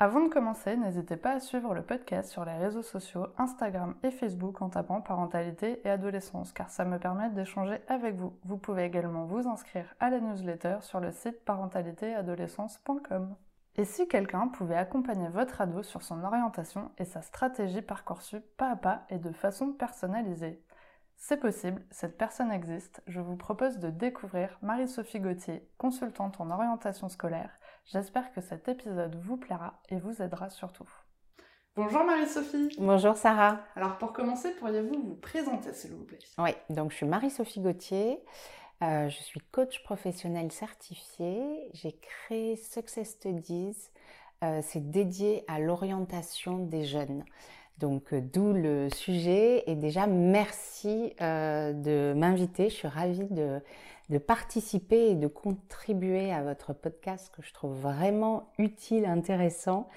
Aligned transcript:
Avant 0.00 0.20
de 0.22 0.28
commencer, 0.28 0.76
n'hésitez 0.76 1.16
pas 1.16 1.34
à 1.34 1.40
suivre 1.40 1.72
le 1.72 1.82
podcast 1.82 2.28
sur 2.28 2.44
les 2.44 2.56
réseaux 2.56 2.82
sociaux 2.82 3.28
Instagram 3.38 3.94
et 4.02 4.10
Facebook 4.10 4.60
en 4.60 4.68
tapant 4.68 5.00
parentalité 5.00 5.80
et 5.84 5.90
adolescence 5.90 6.52
car 6.52 6.68
ça 6.68 6.84
me 6.84 6.98
permet 6.98 7.30
d'échanger 7.30 7.80
avec 7.86 8.16
vous. 8.16 8.36
Vous 8.44 8.58
pouvez 8.58 8.84
également 8.84 9.24
vous 9.24 9.46
inscrire 9.46 9.94
à 10.00 10.10
la 10.10 10.18
newsletter 10.18 10.78
sur 10.80 10.98
le 10.98 11.12
site 11.12 11.44
parentalitéadolescence.com. 11.44 13.36
Et 13.76 13.84
si 13.84 14.08
quelqu'un 14.08 14.48
pouvait 14.48 14.76
accompagner 14.76 15.28
votre 15.28 15.60
ado 15.60 15.84
sur 15.84 16.02
son 16.02 16.24
orientation 16.24 16.90
et 16.98 17.04
sa 17.04 17.22
stratégie 17.22 17.82
Parcoursup 17.82 18.44
pas 18.56 18.70
à 18.72 18.76
pas 18.76 19.02
et 19.10 19.18
de 19.18 19.32
façon 19.32 19.72
personnalisée 19.72 20.60
c'est 21.16 21.38
possible, 21.38 21.82
cette 21.90 22.18
personne 22.18 22.52
existe. 22.52 23.02
Je 23.06 23.20
vous 23.20 23.36
propose 23.36 23.78
de 23.78 23.88
découvrir 23.88 24.58
Marie-Sophie 24.60 25.20
Gauthier, 25.20 25.66
consultante 25.78 26.38
en 26.40 26.50
orientation 26.50 27.08
scolaire. 27.08 27.50
J'espère 27.86 28.32
que 28.32 28.40
cet 28.40 28.68
épisode 28.68 29.14
vous 29.22 29.36
plaira 29.36 29.80
et 29.90 29.96
vous 29.96 30.22
aidera 30.22 30.48
surtout. 30.48 30.88
Bonjour 31.76 32.02
Marie-Sophie. 32.04 32.70
Bonjour 32.78 33.16
Sarah. 33.16 33.60
Alors 33.76 33.98
pour 33.98 34.12
commencer, 34.12 34.52
pourriez-vous 34.52 35.02
vous 35.02 35.16
présenter 35.16 35.72
s'il 35.74 35.92
vous 35.92 36.04
plaît? 36.04 36.18
Oui, 36.38 36.50
donc 36.70 36.92
je 36.92 36.96
suis 36.96 37.06
Marie-Sophie 37.06 37.60
Gauthier. 37.60 38.20
Euh, 38.82 39.08
je 39.08 39.22
suis 39.22 39.40
coach 39.52 39.82
professionnel 39.82 40.50
certifié. 40.50 41.68
J'ai 41.74 41.92
créé 41.92 42.56
Success 42.56 43.10
Studies. 43.10 43.76
Euh, 44.42 44.60
c'est 44.62 44.90
dédié 44.90 45.44
à 45.46 45.58
l'orientation 45.58 46.58
des 46.58 46.84
jeunes. 46.84 47.22
Donc 47.78 48.12
euh, 48.12 48.20
d'où 48.20 48.52
le 48.52 48.88
sujet 48.88 49.64
et 49.66 49.74
déjà 49.74 50.06
merci 50.06 51.12
euh, 51.20 51.72
de 51.72 52.14
m'inviter. 52.16 52.70
Je 52.70 52.74
suis 52.74 52.88
ravie 52.88 53.26
de, 53.30 53.60
participer 54.18 55.10
et 55.10 55.14
de 55.14 55.26
contribuer 55.26 56.32
à 56.32 56.42
votre 56.42 56.72
podcast 56.72 57.32
que 57.34 57.42
je 57.42 57.52
trouve 57.52 57.74
vraiment 57.78 58.52
utile, 58.58 59.06
intéressant, 59.06 59.88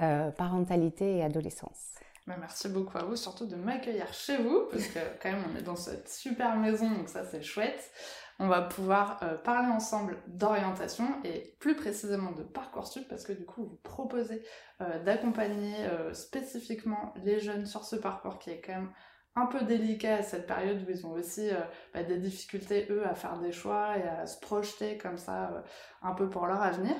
euh, 0.00 0.30
parentalité 0.30 1.18
et 1.18 1.22
adolescence. 1.22 1.92
Bah, 2.26 2.36
merci 2.38 2.68
beaucoup 2.68 2.98
à 2.98 3.04
vous, 3.04 3.16
surtout 3.16 3.46
de 3.46 3.56
m'accueillir 3.56 4.12
chez 4.12 4.36
vous, 4.36 4.68
parce 4.70 4.86
que 4.86 4.98
quand 5.20 5.30
même 5.30 5.44
on 5.52 5.58
est 5.58 5.62
dans 5.62 5.76
cette 5.76 6.08
super 6.08 6.56
maison, 6.56 6.90
donc 6.90 7.08
ça 7.08 7.24
c'est 7.24 7.42
chouette 7.42 7.90
on 8.38 8.48
va 8.48 8.62
pouvoir 8.62 9.20
euh, 9.22 9.36
parler 9.36 9.68
ensemble 9.68 10.18
d'orientation 10.26 11.06
et 11.22 11.54
plus 11.60 11.76
précisément 11.76 12.32
de 12.32 12.42
Parcoursup 12.42 13.06
parce 13.06 13.24
que 13.24 13.32
du 13.32 13.44
coup 13.44 13.64
vous 13.64 13.78
proposez 13.84 14.42
euh, 14.80 14.98
d'accompagner 15.04 15.74
spécifiquement 16.12 17.14
les 17.22 17.38
jeunes 17.38 17.66
sur 17.66 17.84
ce 17.84 17.94
parcours 17.94 18.38
qui 18.38 18.50
est 18.50 18.60
quand 18.60 18.72
même 18.72 18.90
un 19.34 19.46
peu 19.46 19.62
délicat 19.62 20.16
à 20.16 20.22
cette 20.22 20.46
période 20.46 20.82
où 20.86 20.90
ils 20.90 21.06
ont 21.06 21.12
aussi 21.12 21.50
bah, 21.94 22.02
des 22.02 22.18
difficultés 22.18 22.86
eux 22.90 23.06
à 23.06 23.14
faire 23.14 23.38
des 23.38 23.52
choix 23.52 23.96
et 23.96 24.02
à 24.02 24.26
se 24.26 24.38
projeter 24.40 24.98
comme 24.98 25.16
ça 25.16 25.64
un 26.02 26.12
peu 26.12 26.28
pour 26.28 26.46
leur 26.46 26.60
avenir. 26.60 26.94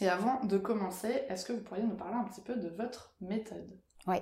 Et 0.00 0.08
avant 0.08 0.44
de 0.44 0.58
commencer, 0.58 1.22
est-ce 1.28 1.44
que 1.44 1.52
vous 1.52 1.62
pourriez 1.62 1.84
nous 1.84 1.96
parler 1.96 2.16
un 2.16 2.24
petit 2.24 2.40
peu 2.40 2.56
de 2.56 2.68
votre 2.68 3.14
méthode? 3.20 3.78
Oui. 4.06 4.16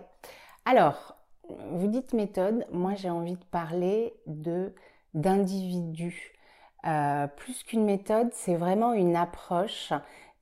Alors, 0.65 1.17
vous 1.49 1.89
dites 1.89 2.13
méthode, 2.13 2.67
moi 2.71 2.95
j'ai 2.95 3.11
envie 3.11 3.37
de 3.37 3.45
parler 3.45 4.15
de 4.27 4.75
d'individus. 5.15 6.33
Euh, 6.87 7.27
plus 7.27 7.63
qu'une 7.63 7.85
méthode, 7.85 8.31
c'est 8.33 8.57
vraiment 8.57 8.93
une 8.93 9.15
approche 9.15 9.93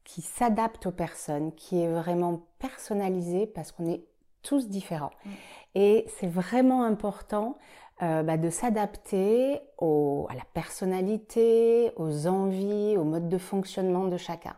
qui 0.05 0.23
s'adapte 0.23 0.87
aux 0.87 0.93
personnes, 0.93 1.55
qui 1.55 1.81
est 1.81 1.93
vraiment 1.93 2.47
personnalisée 2.59 3.47
parce 3.47 3.73
qu'on 3.73 3.87
est 3.87 4.05
tous 4.43 4.69
différents. 4.69 5.13
Mm. 5.25 5.31
Et 5.75 6.07
c'est 6.19 6.27
vraiment 6.27 6.83
important 6.83 7.57
euh, 8.03 8.23
bah, 8.23 8.39
de 8.39 8.49
s'adapter 8.49 9.61
à 9.79 10.35
la 10.35 10.45
personnalité, 10.55 11.93
aux 11.97 12.27
envies, 12.27 12.97
au 12.97 13.05
mode 13.05 13.29
de 13.29 13.37
fonctionnement 13.37 14.07
de 14.07 14.17
chacun. 14.17 14.57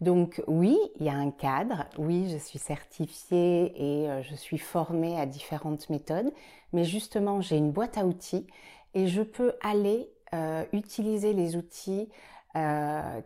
Donc 0.00 0.42
oui, 0.48 0.76
il 0.98 1.06
y 1.06 1.08
a 1.08 1.14
un 1.14 1.30
cadre, 1.30 1.84
oui, 1.96 2.28
je 2.28 2.38
suis 2.38 2.58
certifiée 2.58 3.72
et 3.76 4.10
euh, 4.10 4.22
je 4.22 4.34
suis 4.34 4.58
formée 4.58 5.16
à 5.16 5.26
différentes 5.26 5.90
méthodes, 5.90 6.32
mais 6.72 6.84
justement, 6.84 7.40
j'ai 7.40 7.56
une 7.56 7.70
boîte 7.70 7.98
à 7.98 8.04
outils 8.04 8.48
et 8.94 9.06
je 9.06 9.22
peux 9.22 9.52
aller 9.62 10.10
euh, 10.34 10.64
utiliser 10.72 11.34
les 11.34 11.56
outils 11.56 12.08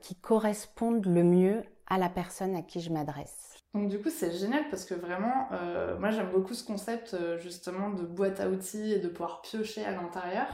qui 0.03 0.15
correspondent 0.15 1.05
le 1.05 1.25
mieux 1.25 1.65
à 1.89 1.99
la 1.99 2.09
personne 2.09 2.55
à 2.55 2.63
qui 2.63 2.81
je 2.81 2.93
m'adresse. 2.93 3.46
Donc 3.77 3.89
du 3.89 4.01
coup 4.01 4.09
c'est 4.09 4.33
génial 4.33 4.71
parce 4.71 4.87
que 4.87 4.95
vraiment 4.95 5.49
euh, 5.53 5.99
moi 5.99 6.11
j'aime 6.11 6.31
beaucoup 6.31 6.55
ce 6.55 6.65
concept 6.65 7.15
justement 7.39 7.91
de 7.91 8.05
boîte 8.05 8.41
à 8.41 8.49
outils 8.49 8.95
et 8.95 8.99
de 8.99 9.09
pouvoir 9.09 9.43
piocher 9.43 9.85
à 9.85 9.91
l'intérieur. 9.93 10.47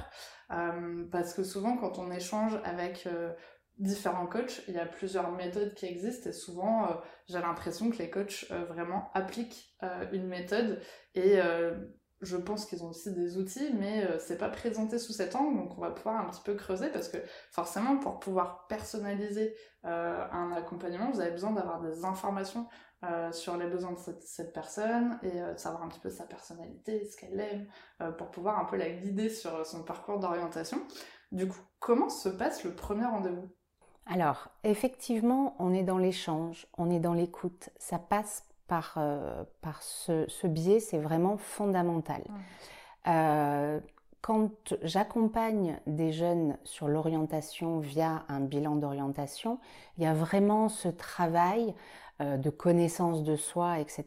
Parce 1.11 1.33
que 1.33 1.45
souvent 1.45 1.77
quand 1.77 1.99
on 1.99 2.11
échange 2.11 2.59
avec 2.65 3.09
différents 3.79 4.27
coachs, 4.27 4.63
il 4.69 4.75
y 4.75 4.79
a 4.79 4.85
plusieurs 4.85 5.31
méthodes 5.33 5.73
qui 5.75 5.87
existent 5.87 6.29
et 6.29 6.33
souvent 6.33 7.01
j'ai 7.27 7.39
l'impression 7.39 7.91
que 7.91 7.97
les 7.99 8.11
coachs 8.11 8.51
vraiment 8.69 9.11
appliquent 9.15 9.75
une 10.13 10.27
méthode 10.27 10.83
et 11.15 11.39
je 12.23 12.37
pense 12.37 12.67
qu'ils 12.67 12.85
ont 12.85 12.91
aussi 12.91 13.13
des 13.13 13.37
outils, 13.37 13.73
mais 13.75 14.05
euh, 14.05 14.19
c'est 14.19 14.39
pas 14.39 14.49
présenté 14.49 14.99
sous 14.99 15.13
cet 15.13 15.35
angle, 15.35 15.57
donc 15.57 15.77
on 15.77 15.81
va 15.81 15.91
pouvoir 15.91 16.21
un 16.21 16.31
petit 16.31 16.41
peu 16.43 16.55
creuser 16.55 16.89
parce 16.89 17.09
que 17.09 17.19
forcément, 17.51 17.97
pour 17.99 18.21
pouvoir 18.21 18.67
personnaliser 18.69 19.55
euh, 19.85 20.25
un 20.31 20.53
accompagnement, 20.53 21.11
vous 21.11 21.21
avez 21.21 21.33
besoin 21.33 21.51
d'avoir 21.51 21.81
des 21.81 22.05
informations 22.05 22.69
euh, 23.05 23.33
sur 23.33 23.57
les 23.57 23.67
besoins 23.67 23.93
de 23.93 23.99
cette, 24.21 24.53
personne 24.53 25.19
et 25.23 25.41
de 25.41 25.59
savoir 25.59 25.83
un 25.83 25.89
petit 25.89 25.99
peu 25.99 26.11
sa 26.11 26.25
personnalité, 26.25 27.05
ce 27.05 27.17
qu'elle 27.17 27.41
aime, 27.41 28.15
pour 28.17 28.31
pouvoir 28.31 28.61
un 28.61 28.65
peu 28.65 28.77
la 28.77 28.91
guider 28.91 29.29
sur 29.29 29.67
son 29.67 29.83
parcours 29.83 30.21
d'orientation. 30.21 30.79
Du 31.33 31.49
coup, 31.49 31.61
comment 31.81 32.09
se 32.09 32.29
passe 32.29 32.63
le 32.63 32.73
premier 32.73 33.07
rendez-vous? 33.07 33.51
Alors, 34.07 34.49
effectivement, 34.63 35.57
on 35.59 35.73
est 35.73 35.83
dans 35.83 35.99
l'échange, 35.99 36.67
on 36.79 36.91
est 36.91 37.01
dans 37.01 37.15
l'écoute. 37.15 37.71
Ça 37.77 37.99
passe 37.99 38.45
par, 38.67 38.95
euh, 38.97 39.45
par 39.61 39.83
ce, 39.83 40.47
biais, 40.47 40.81
c'est 40.81 40.99
vraiment 40.99 41.37
fondamental. 41.37 42.23
Euh, 43.07 43.81
quand 44.21 44.75
j'accompagne 44.83 45.81
des 45.87 46.13
jeunes 46.13 46.57
sur 46.65 46.89
l'orientation 46.89 47.81
via 47.81 48.23
un 48.29 48.41
bilan 48.41 48.77
d'orientation, 48.77 49.59
il 49.99 50.05
y 50.05 50.07
a 50.07 50.15
vraiment 50.15 50.69
ce 50.69 50.89
travail 50.89 51.75
euh, 52.21 52.37
de 52.37 52.51
connaissance 52.51 53.25
de 53.25 53.35
soi, 53.35 53.81
etc. 53.81 54.05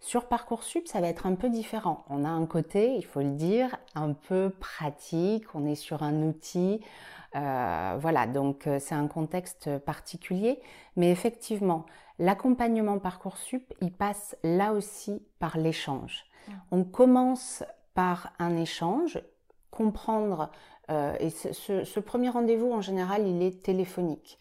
Sur 0.00 0.26
Parcoursup, 0.26 0.88
ça 0.88 1.00
va 1.00 1.08
être 1.08 1.26
un 1.26 1.36
peu 1.36 1.48
différent. 1.48 2.04
On 2.10 2.24
a 2.24 2.28
un 2.28 2.46
côté, 2.46 2.96
il 2.96 3.04
faut 3.04 3.20
le 3.20 3.30
dire, 3.30 3.76
un 3.94 4.12
peu 4.12 4.50
pratique, 4.50 5.54
on 5.54 5.64
est 5.66 5.76
sur 5.76 6.02
un 6.02 6.22
outil, 6.22 6.80
voilà, 7.32 8.28
donc 8.28 8.68
c'est 8.78 8.94
un 8.94 9.08
contexte 9.08 9.78
particulier, 9.78 10.60
mais 10.94 11.10
effectivement, 11.10 11.84
L'accompagnement 12.18 12.98
Parcoursup, 12.98 13.72
il 13.80 13.92
passe 13.92 14.36
là 14.42 14.72
aussi 14.72 15.22
par 15.38 15.58
l'échange. 15.58 16.24
Ah. 16.48 16.52
On 16.70 16.84
commence 16.84 17.64
par 17.94 18.32
un 18.38 18.56
échange, 18.56 19.20
comprendre, 19.70 20.50
euh, 20.90 21.16
et 21.18 21.30
ce, 21.30 22.00
premier 22.00 22.28
rendez-vous 22.28 22.70
en 22.70 22.80
général, 22.80 23.26
il 23.26 23.42
est 23.42 23.62
téléphonique. 23.62 24.38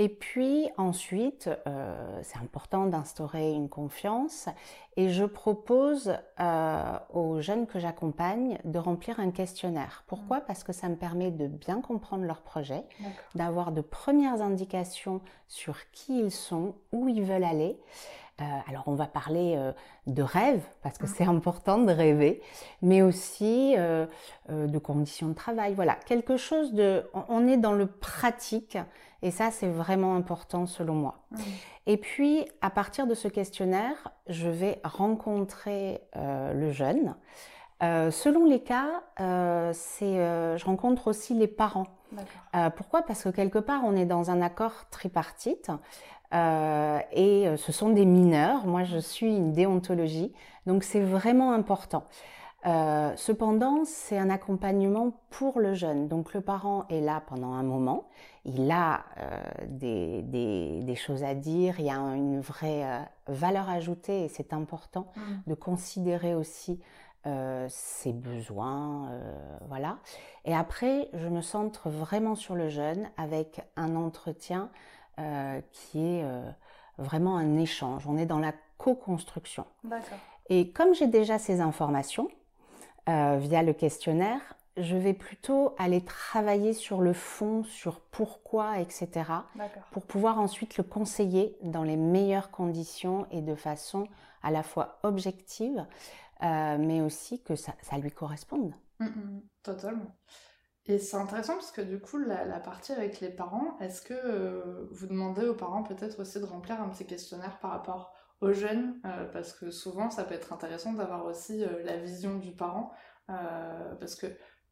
Et 0.00 0.08
puis 0.08 0.68
ensuite, 0.76 1.50
euh, 1.66 2.20
c'est 2.22 2.38
important 2.38 2.86
d'instaurer 2.86 3.52
une 3.52 3.68
confiance 3.68 4.48
et 4.96 5.08
je 5.08 5.24
propose 5.24 6.16
euh, 6.38 6.98
aux 7.12 7.40
jeunes 7.40 7.66
que 7.66 7.80
j'accompagne 7.80 8.58
de 8.64 8.78
remplir 8.78 9.18
un 9.18 9.32
questionnaire. 9.32 10.04
Pourquoi? 10.06 10.40
Parce 10.40 10.62
que 10.62 10.72
ça 10.72 10.88
me 10.88 10.94
permet 10.94 11.32
de 11.32 11.48
bien 11.48 11.80
comprendre 11.80 12.24
leur 12.24 12.42
projet, 12.42 12.84
d'avoir 13.34 13.72
de 13.72 13.80
premières 13.80 14.40
indications 14.40 15.20
sur 15.48 15.90
qui 15.90 16.20
ils 16.20 16.32
sont, 16.32 16.76
où 16.92 17.08
ils 17.08 17.22
veulent 17.22 17.44
aller. 17.44 17.76
Euh, 18.40 18.44
alors 18.68 18.84
on 18.86 18.94
va 18.94 19.06
parler 19.06 19.54
euh, 19.56 19.72
de 20.06 20.22
rêve, 20.22 20.62
parce 20.82 20.96
que 20.96 21.06
mmh. 21.06 21.14
c'est 21.16 21.24
important 21.24 21.78
de 21.78 21.92
rêver, 21.92 22.40
mais 22.82 23.02
aussi 23.02 23.74
euh, 23.76 24.06
de 24.48 24.78
conditions 24.78 25.28
de 25.28 25.34
travail. 25.34 25.74
Voilà, 25.74 25.96
quelque 26.06 26.36
chose 26.36 26.72
de... 26.72 27.04
On 27.28 27.48
est 27.48 27.56
dans 27.56 27.72
le 27.72 27.86
pratique, 27.86 28.78
et 29.22 29.30
ça 29.30 29.50
c'est 29.50 29.68
vraiment 29.68 30.14
important 30.14 30.66
selon 30.66 30.94
moi. 30.94 31.18
Mmh. 31.30 31.36
Et 31.86 31.96
puis, 31.96 32.46
à 32.60 32.70
partir 32.70 33.06
de 33.06 33.14
ce 33.14 33.28
questionnaire, 33.28 34.12
je 34.28 34.48
vais 34.48 34.80
rencontrer 34.84 36.02
le 36.14 36.70
jeune. 36.70 37.14
selon 37.80 38.44
les 38.44 38.62
cas, 38.62 39.04
c'est, 39.72 40.16
je 40.58 40.64
rencontre 40.66 41.08
aussi 41.08 41.32
les 41.32 41.46
parents. 41.46 41.86
pourquoi? 42.76 43.00
Parce 43.00 43.24
que 43.24 43.30
quelque 43.30 43.58
part, 43.58 43.80
on 43.86 43.96
est 43.96 44.04
dans 44.04 44.30
un 44.30 44.42
accord 44.42 44.90
tripartite. 44.90 45.70
Euh, 46.34 46.98
et 47.12 47.48
euh, 47.48 47.56
ce 47.56 47.72
sont 47.72 47.90
des 47.90 48.04
mineurs. 48.04 48.66
Moi, 48.66 48.84
je 48.84 48.98
suis 48.98 49.34
une 49.34 49.52
déontologie, 49.52 50.32
donc 50.66 50.84
c'est 50.84 51.00
vraiment 51.00 51.52
important. 51.52 52.04
Euh, 52.66 53.12
cependant, 53.16 53.84
c'est 53.84 54.18
un 54.18 54.30
accompagnement 54.30 55.12
pour 55.30 55.60
le 55.60 55.74
jeune. 55.74 56.08
Donc 56.08 56.34
le 56.34 56.40
parent 56.40 56.86
est 56.90 57.00
là 57.00 57.22
pendant 57.26 57.52
un 57.52 57.62
moment, 57.62 58.08
il 58.48 58.70
a 58.70 59.04
euh, 59.18 59.42
des, 59.66 60.22
des, 60.82 60.94
choses 60.96 61.22
à 61.22 61.34
dire, 61.34 61.78
il 61.78 61.86
y 61.86 61.90
a 61.90 61.96
une 61.96 62.40
vraie 62.40 62.84
euh, 62.84 63.00
valeur 63.28 63.68
ajoutée 63.68 64.24
et 64.24 64.28
c'est 64.28 64.52
important 64.52 65.12
mmh. 65.16 65.20
de 65.46 65.54
considérer 65.54 66.34
aussi 66.34 66.80
ses 67.68 68.14
besoins, 68.14 69.10
voilà. 69.68 69.98
Et 70.46 70.54
après, 70.54 71.10
je 71.12 71.28
me 71.28 71.42
centre 71.42 71.90
vraiment 71.90 72.34
sur 72.34 72.54
le 72.54 72.70
jeune 72.70 73.10
avec 73.18 73.60
un 73.76 73.96
entretien 73.96 74.70
qui 75.70 75.98
est 75.98 76.24
vraiment 76.96 77.36
un 77.36 77.58
échange. 77.58 78.06
On 78.06 78.16
est 78.16 78.24
dans 78.24 78.38
la 78.38 78.54
co-construction. 78.78 79.66
Et 80.48 80.70
comme 80.70 80.94
j'ai 80.94 81.06
déjà 81.06 81.38
ces 81.38 81.60
informations, 81.60 82.30
euh, 83.08 83.38
via 83.40 83.62
le 83.62 83.72
questionnaire, 83.72 84.40
je 84.80 84.96
vais 84.96 85.14
plutôt 85.14 85.74
aller 85.78 86.04
travailler 86.04 86.72
sur 86.72 87.00
le 87.00 87.12
fond, 87.12 87.64
sur 87.64 88.00
pourquoi, 88.00 88.78
etc. 88.78 89.08
Pour 89.92 90.06
pouvoir 90.06 90.38
ensuite 90.38 90.76
le 90.76 90.84
conseiller 90.84 91.56
dans 91.62 91.82
les 91.82 91.96
meilleures 91.96 92.50
conditions 92.50 93.26
et 93.30 93.42
de 93.42 93.54
façon 93.54 94.08
à 94.42 94.50
la 94.50 94.62
fois 94.62 94.98
objective, 95.02 95.86
euh, 96.42 96.78
mais 96.78 97.00
aussi 97.00 97.42
que 97.42 97.56
ça, 97.56 97.74
lui 98.00 98.10
corresponde. 98.10 98.72
Mm, 99.00 99.06
mm, 99.06 99.42
totalement. 99.62 100.16
Et 100.86 100.98
c'est 100.98 101.16
intéressant 101.16 101.54
parce 101.54 101.72
que 101.72 101.82
du 101.82 102.00
coup, 102.00 102.18
la, 102.18 102.60
partie 102.60 102.92
avec 102.92 103.20
les 103.20 103.30
parents, 103.30 103.76
est-ce 103.80 104.00
que 104.00 104.14
euh, 104.14 104.88
vous 104.90 105.06
demandez 105.06 105.46
aux 105.46 105.54
parents 105.54 105.82
peut-être 105.82 106.20
aussi 106.20 106.40
de 106.40 106.44
remplir 106.44 106.80
un 106.80 106.88
petit 106.88 107.04
questionnaire 107.04 107.58
par 107.58 107.72
rapport 107.72 108.14
aux 108.40 108.52
jeunes, 108.52 108.98
euh, 109.04 109.26
parce 109.32 109.52
que 109.52 109.70
souvent 109.70 110.10
ça 110.10 110.24
peut 110.24 110.34
être 110.34 110.52
intéressant 110.52 110.92
d'avoir 110.92 111.26
aussi 111.26 111.64
la 111.84 111.96
vision 111.96 112.38
du 112.38 112.52
parent, 112.52 112.92
parce 113.26 114.14
que 114.14 114.26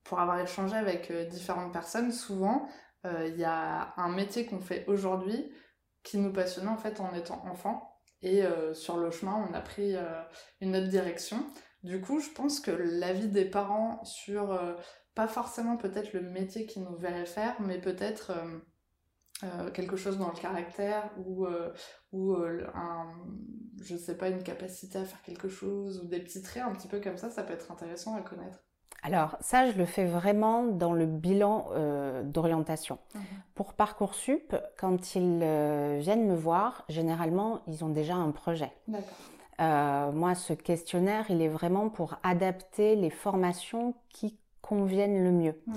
pour 0.08 0.20
avoir 0.20 0.41
échangé 0.41 0.76
avec 0.76 1.12
différentes 1.29 1.73
personnes, 1.73 2.12
souvent 2.12 2.69
il 3.05 3.37
y 3.37 3.44
a 3.44 3.94
un 3.97 4.08
métier 4.08 4.47
qu'on 4.47 4.61
fait 4.61 4.85
aujourd'hui 4.88 5.53
qui 6.03 6.19
nous 6.19 6.32
passionnait 6.32 6.70
en 6.70 6.76
fait 6.76 7.00
en 7.00 7.12
étant 7.14 7.44
enfant, 7.47 8.00
et 8.23 8.43
sur 8.73 8.97
le 8.97 9.11
chemin 9.11 9.47
on 9.49 9.55
a 9.55 9.61
pris 9.61 9.94
une 10.61 10.75
autre 10.75 10.88
direction. 10.88 11.38
Du 11.85 12.00
coup, 12.00 12.19
je 12.19 12.31
pense 12.31 12.58
que 12.58 12.73
l'avis 12.73 13.29
des 13.29 13.44
parents 13.44 14.03
sur 14.05 14.58
pas 15.14 15.29
forcément 15.29 15.76
peut-être 15.76 16.12
le 16.14 16.20
métier 16.20 16.67
qu'ils 16.67 16.82
nous 16.82 16.97
verraient 16.97 17.26
faire, 17.26 17.55
mais 17.61 17.81
peut-être 17.81 18.32
euh, 19.44 19.70
quelque 19.70 19.97
chose 19.97 20.17
dans 20.17 20.31
le 20.31 20.41
caractère 20.41 21.11
ou, 21.19 21.44
euh, 21.47 21.70
ou 22.11 22.32
euh, 22.32 22.67
un, 22.75 23.12
je 23.82 23.94
sais 23.94 24.17
pas, 24.17 24.31
une 24.31 24.43
capacité 24.43 24.99
à 24.99 25.05
faire 25.05 25.20
quelque 25.20 25.49
chose 25.49 26.00
ou 26.00 26.06
des 26.06 26.20
petits 26.20 26.41
traits 26.41 26.62
un 26.62 26.73
petit 26.73 26.88
peu 26.88 27.00
comme 27.00 27.19
ça, 27.19 27.29
ça 27.29 27.43
peut 27.43 27.52
être 27.52 27.70
intéressant 27.70 28.17
à 28.17 28.23
connaître. 28.23 28.66
Alors 29.03 29.37
ça, 29.41 29.71
je 29.71 29.79
le 29.79 29.85
fais 29.85 30.05
vraiment 30.05 30.65
dans 30.65 30.93
le 30.93 31.07
bilan 31.07 31.69
d'orientation. 32.25 32.99
Mhm. 33.15 33.23
Pour 33.55 33.75
Parcoursup, 33.75 34.57
quand 34.79 35.15
ils 35.15 35.39
viennent 36.01 36.27
me 36.27 36.35
voir, 36.35 36.85
généralement, 36.89 37.61
ils 37.69 37.85
ont 37.85 37.89
déjà 37.89 38.15
un 38.15 38.31
projet. 38.33 38.73
moi, 39.59 40.35
ce 40.35 40.53
questionnaire, 40.55 41.27
il 41.29 41.41
est 41.41 41.49
vraiment 41.49 41.89
pour 41.89 42.17
adapter 42.23 42.97
les 42.97 43.11
formations 43.11 43.95
qui 44.09 44.37
conviennent 44.61 45.23
le 45.23 45.31
mieux. 45.31 45.63
Mhm. 45.67 45.77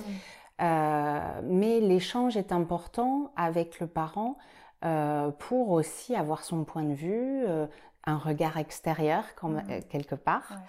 Euh, 0.61 1.41
mais 1.43 1.79
l'échange 1.79 2.35
est 2.35 2.51
important 2.51 3.31
avec 3.35 3.79
le 3.79 3.87
parent 3.87 4.37
euh, 4.83 5.31
pour 5.31 5.71
aussi 5.71 6.15
avoir 6.15 6.43
son 6.43 6.63
point 6.63 6.83
de 6.83 6.93
vue, 6.93 7.43
euh, 7.47 7.65
un 8.05 8.17
regard 8.17 8.57
extérieur 8.57 9.23
mmh. 9.41 9.59
quelque 9.89 10.15
part. 10.15 10.59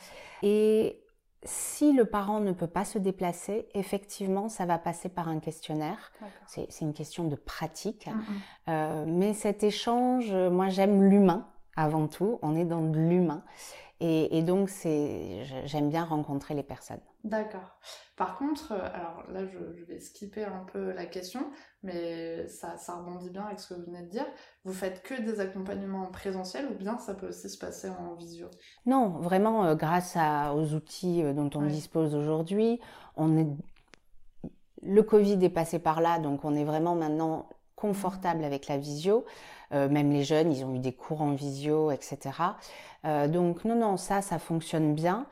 Et 0.43 1.01
si 1.81 1.95
le 1.95 2.05
parent 2.05 2.41
ne 2.41 2.53
peut 2.53 2.67
pas 2.67 2.85
se 2.85 2.99
déplacer, 2.99 3.67
effectivement, 3.73 4.51
ça 4.51 4.67
va 4.67 4.77
passer 4.77 5.09
par 5.09 5.29
un 5.29 5.41
questionnaire. 5.41 6.13
C'est 6.47 6.83
une 6.83 6.93
question 6.93 7.25
de 7.25 7.37
pratique. 7.37 8.07
Mmh, 8.07 8.73
mmh. 8.73 9.05
mais 9.07 9.33
cet 9.33 9.65
échange, 9.65 10.31
moi 10.31 10.69
j'aime 10.69 11.09
l'humain 11.09 11.47
avant 11.77 12.07
tout. 12.07 12.39
On 12.43 12.55
est 12.55 12.67
dans 12.67 12.83
de 12.83 12.99
l'humain. 12.99 13.43
Et, 14.03 14.43
donc, 14.43 14.71
j'aime 15.65 15.91
bien 15.91 16.05
rencontrer 16.05 16.55
les 16.55 16.63
personnes. 16.63 17.01
D'accord. 17.23 17.79
Par 18.17 18.39
contre, 18.39 18.73
euh, 18.73 18.89
alors 18.95 19.25
là, 19.31 19.47
je, 19.47 19.85
vais 19.85 20.01
skipper 20.01 20.45
un 20.45 20.65
peu 20.73 20.93
la 20.93 21.05
question, 21.05 21.51
mais 21.83 22.47
ça, 22.49 22.79
ça 22.79 22.97
rebondit 22.97 23.29
bien 23.31 23.45
avec 23.45 23.61
ce 23.61 23.69
que 23.69 23.81
vous 23.81 23.87
venez 23.87 24.03
de 24.03 24.09
dire. 24.09 24.27
Vous 24.65 24.73
faites 24.73 25.03
que 25.03 25.21
des 25.21 25.41
accompagnements 25.41 26.05
en 26.05 26.11
présentiel 26.11 26.67
ou 26.71 26.75
bien 26.75 26.99
ça 26.99 27.15
peut 27.15 27.29
aussi 27.29 27.51
se 27.51 27.59
passer 27.59 27.91
en 27.91 28.15
visio? 28.15 28.49
Non, 28.87 29.09
vraiment, 29.21 29.65
euh, 29.65 29.75
grâce 29.75 30.17
aux 30.55 30.75
outils 30.75 31.23
euh, 31.23 31.35
dont 31.35 31.51
on 31.55 31.67
dispose 31.67 32.15
aujourd'hui, 32.15 32.81
on 33.17 33.37
est... 33.37 33.49
le 34.83 35.03
Covid 35.03 35.45
est 35.45 35.51
passé 35.51 35.79
par 35.79 36.01
là, 36.01 36.19
donc 36.19 36.45
on 36.45 36.55
est 36.55 36.65
vraiment 36.65 36.95
maintenant 36.95 37.49
confortable 37.77 38.45
avec 38.45 38.69
la 38.69 38.79
visio. 38.79 39.25
Même 39.73 40.13
les 40.13 40.25
jeunes, 40.25 40.53
ils 40.53 40.65
ont 40.65 40.75
eu 40.75 40.79
des 40.79 40.93
cours 40.93 41.23
en 41.23 41.33
visio, 41.33 41.91
etc. 41.91 42.31
Euh, 43.07 43.29
donc 43.29 43.65
non, 43.65 43.75
non, 43.75 43.97
ça, 43.97 44.23
ça 44.23 44.39
fonctionne 44.39 44.95
bien. 44.95 45.27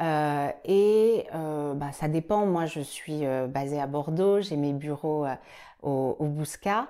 Euh, 0.00 0.50
et 0.64 1.26
euh, 1.34 1.74
bah, 1.74 1.92
ça 1.92 2.08
dépend. 2.08 2.46
Moi, 2.46 2.66
je 2.66 2.80
suis 2.80 3.24
basée 3.48 3.80
à 3.80 3.86
Bordeaux, 3.86 4.40
j'ai 4.40 4.56
mes 4.56 4.72
bureaux 4.72 5.26
au, 5.82 6.16
au, 6.18 6.26
Bousca. 6.26 6.88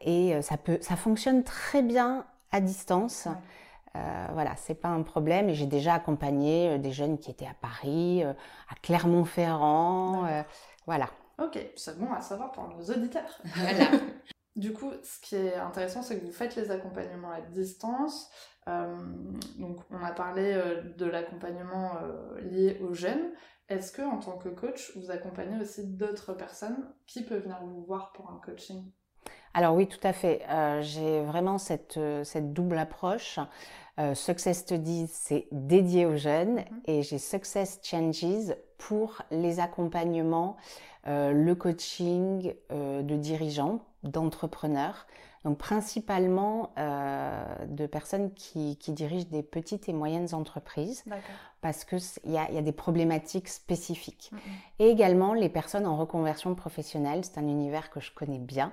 et 0.00 0.42
ça, 0.42 0.56
peut, 0.56 0.78
ça 0.80 0.96
fonctionne 0.96 1.44
très 1.44 1.82
bien 1.82 2.24
à 2.52 2.60
distance. 2.60 3.28
voilà, 4.32 4.52
c'est 4.56 4.74
pas 4.74 4.88
un 4.88 5.02
problème. 5.02 5.48
Et 5.48 5.54
j'ai 5.54 5.66
déjà 5.66 5.94
accompagné 5.94 6.78
des 6.78 6.92
jeunes 6.92 7.18
qui 7.18 7.30
étaient 7.30 7.46
à 7.46 7.56
Paris, 7.60 8.22
à 8.24 8.74
Clermont-Ferrand. 8.82 10.26
voilà. 10.86 11.08
Ok, 11.40 11.56
c'est 11.76 11.96
bon 11.96 12.12
à 12.12 12.20
savoir 12.20 12.50
pour 12.50 12.68
nos 12.68 12.82
auditeurs. 12.82 13.40
Voilà. 13.54 13.90
du 14.58 14.72
coup, 14.72 14.90
ce 15.04 15.20
qui 15.20 15.36
est 15.36 15.54
intéressant, 15.54 16.02
c'est 16.02 16.18
que 16.18 16.26
vous 16.26 16.32
faites 16.32 16.56
les 16.56 16.72
accompagnements 16.72 17.30
à 17.30 17.40
distance. 17.40 18.28
Euh, 18.66 18.96
donc, 19.56 19.78
on 19.90 20.04
a 20.04 20.10
parlé 20.10 20.52
euh, 20.52 20.82
de 20.96 21.06
l'accompagnement 21.06 21.92
euh, 22.02 22.40
lié 22.40 22.78
aux 22.80 22.92
jeunes. 22.92 23.30
Est-ce 23.68 23.92
que, 23.92 24.02
en 24.02 24.18
tant 24.18 24.36
que 24.36 24.48
coach, 24.48 24.96
vous 24.96 25.12
accompagnez 25.12 25.60
aussi 25.60 25.86
d'autres 25.86 26.32
personnes 26.32 26.92
qui 27.06 27.22
peuvent 27.22 27.42
venir 27.42 27.60
vous 27.62 27.84
voir 27.84 28.12
pour 28.12 28.30
un 28.30 28.40
coaching? 28.44 28.90
Alors 29.54 29.74
oui, 29.76 29.86
tout 29.86 30.00
à 30.02 30.12
fait. 30.12 30.42
j'ai 30.82 31.22
vraiment 31.22 31.58
cette, 31.58 31.98
cette, 32.22 32.52
double 32.52 32.78
approche. 32.78 33.38
Success 34.14 34.58
Studies, 34.58 35.08
c'est 35.08 35.48
dédié 35.50 36.06
aux 36.06 36.16
jeunes 36.16 36.58
mm-hmm. 36.58 36.80
et 36.86 37.02
j'ai 37.02 37.18
Success 37.18 37.80
Changes 37.82 38.54
pour 38.76 39.22
les 39.30 39.58
accompagnements, 39.58 40.56
le 41.06 41.52
coaching 41.54 42.54
de 42.70 43.16
dirigeants, 43.16 43.80
d'entrepreneurs 44.02 45.06
donc 45.44 45.58
principalement 45.58 46.72
euh, 46.78 47.44
de 47.66 47.86
personnes 47.86 48.32
qui, 48.34 48.76
dirigent 48.88 49.28
des 49.30 49.42
petites 49.42 49.88
et 49.88 49.92
moyennes 49.92 50.34
entreprises, 50.34 51.04
parce 51.60 51.84
qu'il 51.84 52.00
y, 52.26 52.32
y, 52.32 52.58
a 52.58 52.62
des 52.62 52.72
problématiques 52.72 53.48
spécifiques. 53.48 54.32
Et 54.78 54.88
également 54.88 55.34
les 55.34 55.48
personnes 55.48 55.86
en 55.86 55.96
reconversion 55.96 56.54
professionnelle, 56.54 57.24
c'est 57.24 57.38
un 57.38 57.46
univers 57.46 57.90
que 57.90 58.00
je 58.00 58.12
connais 58.12 58.38
bien. 58.38 58.72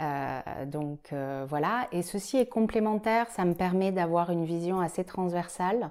Euh, 0.00 0.66
donc 0.66 1.12
euh, 1.12 1.46
voilà, 1.48 1.88
et 1.92 2.02
ceci 2.02 2.36
est 2.36 2.46
complémentaire, 2.46 3.28
ça 3.30 3.44
me 3.44 3.54
permet 3.54 3.92
d'avoir 3.92 4.30
une 4.30 4.44
vision 4.44 4.80
assez 4.80 5.04
transversale. 5.04 5.90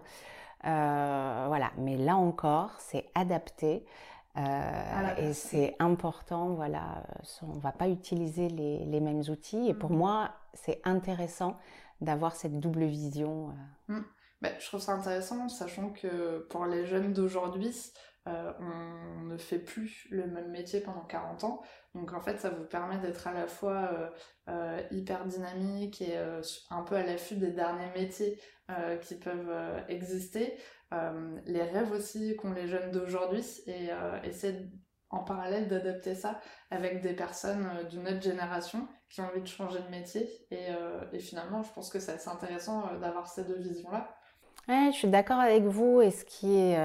voilà, 0.63 1.72
mais 1.77 1.98
là 1.98 2.18
encore, 2.18 2.72
c'est 2.77 3.10
adapté 3.15 3.84
euh, 4.38 5.16
et 5.18 5.34
c'est 5.34 5.75
important, 5.80 6.56
voilà, 6.56 7.04
on 7.44 7.56
ne 7.56 7.60
va 7.60 7.72
pas 7.72 7.88
utiliser 7.88 8.50
les, 8.50 8.86
les 8.86 9.00
mêmes 9.00 9.22
outils. 9.30 9.68
Et 9.70 9.74
pour 9.74 9.92
mm. 9.92 9.96
moi, 9.96 10.32
c'est 10.54 10.82
intéressant 10.84 11.58
d'avoir 12.02 12.36
cette 12.36 12.60
double 12.60 12.86
vision. 12.86 13.54
Euh. 13.90 14.00
Bah, 14.42 14.50
je 14.60 14.68
trouve 14.68 14.82
ça 14.82 14.94
intéressant, 14.94 15.48
sachant 15.50 15.90
que 15.90 16.40
pour 16.50 16.66
les 16.66 16.86
jeunes 16.86 17.13
d'aujourd'hui, 17.13 17.74
euh, 18.27 18.53
on 18.60 19.24
ne 19.24 19.38
fait 19.38 19.60
plus 19.60 20.08
le 20.12 20.27
même 20.27 20.51
métier 20.51 20.80
pendant 20.80 21.03
40 21.03 21.44
ans. 21.44 21.62
Donc 21.96 22.13
en 22.13 22.22
fait, 22.22 22.39
ça 22.39 22.50
vous 22.50 22.65
permet 22.65 22.98
d'être 23.00 23.27
à 23.27 23.34
la 23.34 23.48
fois 23.48 24.12
hyper 24.92 25.25
dynamique 25.25 26.01
et 26.01 26.18
un 26.70 26.82
peu 26.82 26.96
à 26.96 27.03
l'affût 27.03 27.36
des 27.36 27.51
derniers 27.51 27.92
métiers 27.96 28.39
qui 29.01 29.15
peuvent 29.15 29.84
exister, 29.89 30.58
euh, 30.94 31.39
les 31.46 31.63
rêves 31.63 31.92
aussi 31.92 32.36
qu'ont 32.36 32.53
les 32.53 32.68
jeunes 32.68 32.92
d'aujourd'hui 32.92 33.44
et 33.65 33.92
euh, 33.92 34.22
essayer 34.24 34.70
en 35.10 35.24
parallèle 35.24 35.68
d'adapter 35.68 36.13
ça 36.13 36.39
avec 36.70 37.01
des 37.01 37.13
personnes 37.13 37.65
euh, 37.65 37.84
d'une 37.84 38.08
autre 38.08 38.22
génération 38.22 38.88
qui 39.10 39.22
ont 39.22 39.25
envie 39.25 39.42
de 39.42 39.48
changer 39.48 39.80
de 39.80 39.88
métier. 39.89 40.30
Et, 40.51 41.20
finalement, 41.20 41.62
je 41.62 41.72
pense 41.72 41.89
que 41.89 42.00
c'est 42.00 42.13
assez 42.13 42.30
intéressant 42.30 42.98
d'avoir 43.00 43.27
ces 43.27 43.44
deux 43.44 43.60
visions-là. 43.60 44.15
Ouais, 44.67 44.89
je 44.91 44.98
suis 44.98 45.07
d'accord 45.07 45.39
avec 45.39 45.63
vous. 45.63 46.01
Et 46.01 46.12
ce 46.12 46.24
qui 46.25 46.55
est. 46.55 46.75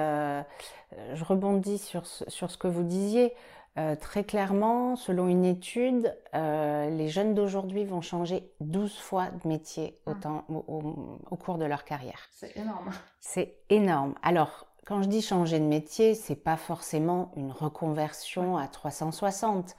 je 1.14 1.25
rebondis 1.25 1.78
sur 1.78 2.06
sur 2.06 2.50
ce 2.50 2.58
que 2.58 2.68
vous 2.68 2.82
disiez. 2.82 3.34
Euh, 3.78 3.94
très 3.94 4.25
clairement, 4.25 4.96
selon 4.96 5.28
une 5.28 5.44
étude, 5.44 6.12
euh, 6.34 6.90
les 6.90 7.08
jeunes 7.08 7.34
d'aujourd'hui 7.34 7.84
vont 7.84 8.00
changer 8.00 8.50
12 8.60 8.98
fois 8.98 9.26
de 9.26 9.48
métier 9.48 9.96
ah. 10.06 10.42
au, 10.48 10.64
au, 11.30 11.37
cours 11.37 11.58
de 11.58 11.64
leur 11.64 11.84
carrière. 11.84 12.28
C'est 12.32 12.56
énorme. 12.56 12.90
C'est 13.20 13.54
énorme. 13.70 14.14
Alors, 14.22 14.66
quand 14.84 15.02
je 15.02 15.08
dis 15.08 15.22
changer 15.22 15.60
de 15.60 15.64
métier, 15.64 16.14
c'est 16.14 16.34
pas 16.34 16.56
forcément 16.56 17.30
une 17.37 17.52
reconversion 17.52 18.56
à 18.56 18.66
360. 18.66 19.76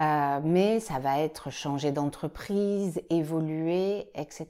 Euh, 0.00 0.40
mais 0.42 0.80
ça 0.80 0.98
va 0.98 1.18
être 1.20 1.50
changer 1.50 1.92
d'entreprise, 1.92 3.02
évoluer, 3.10 4.08
etc. 4.14 4.48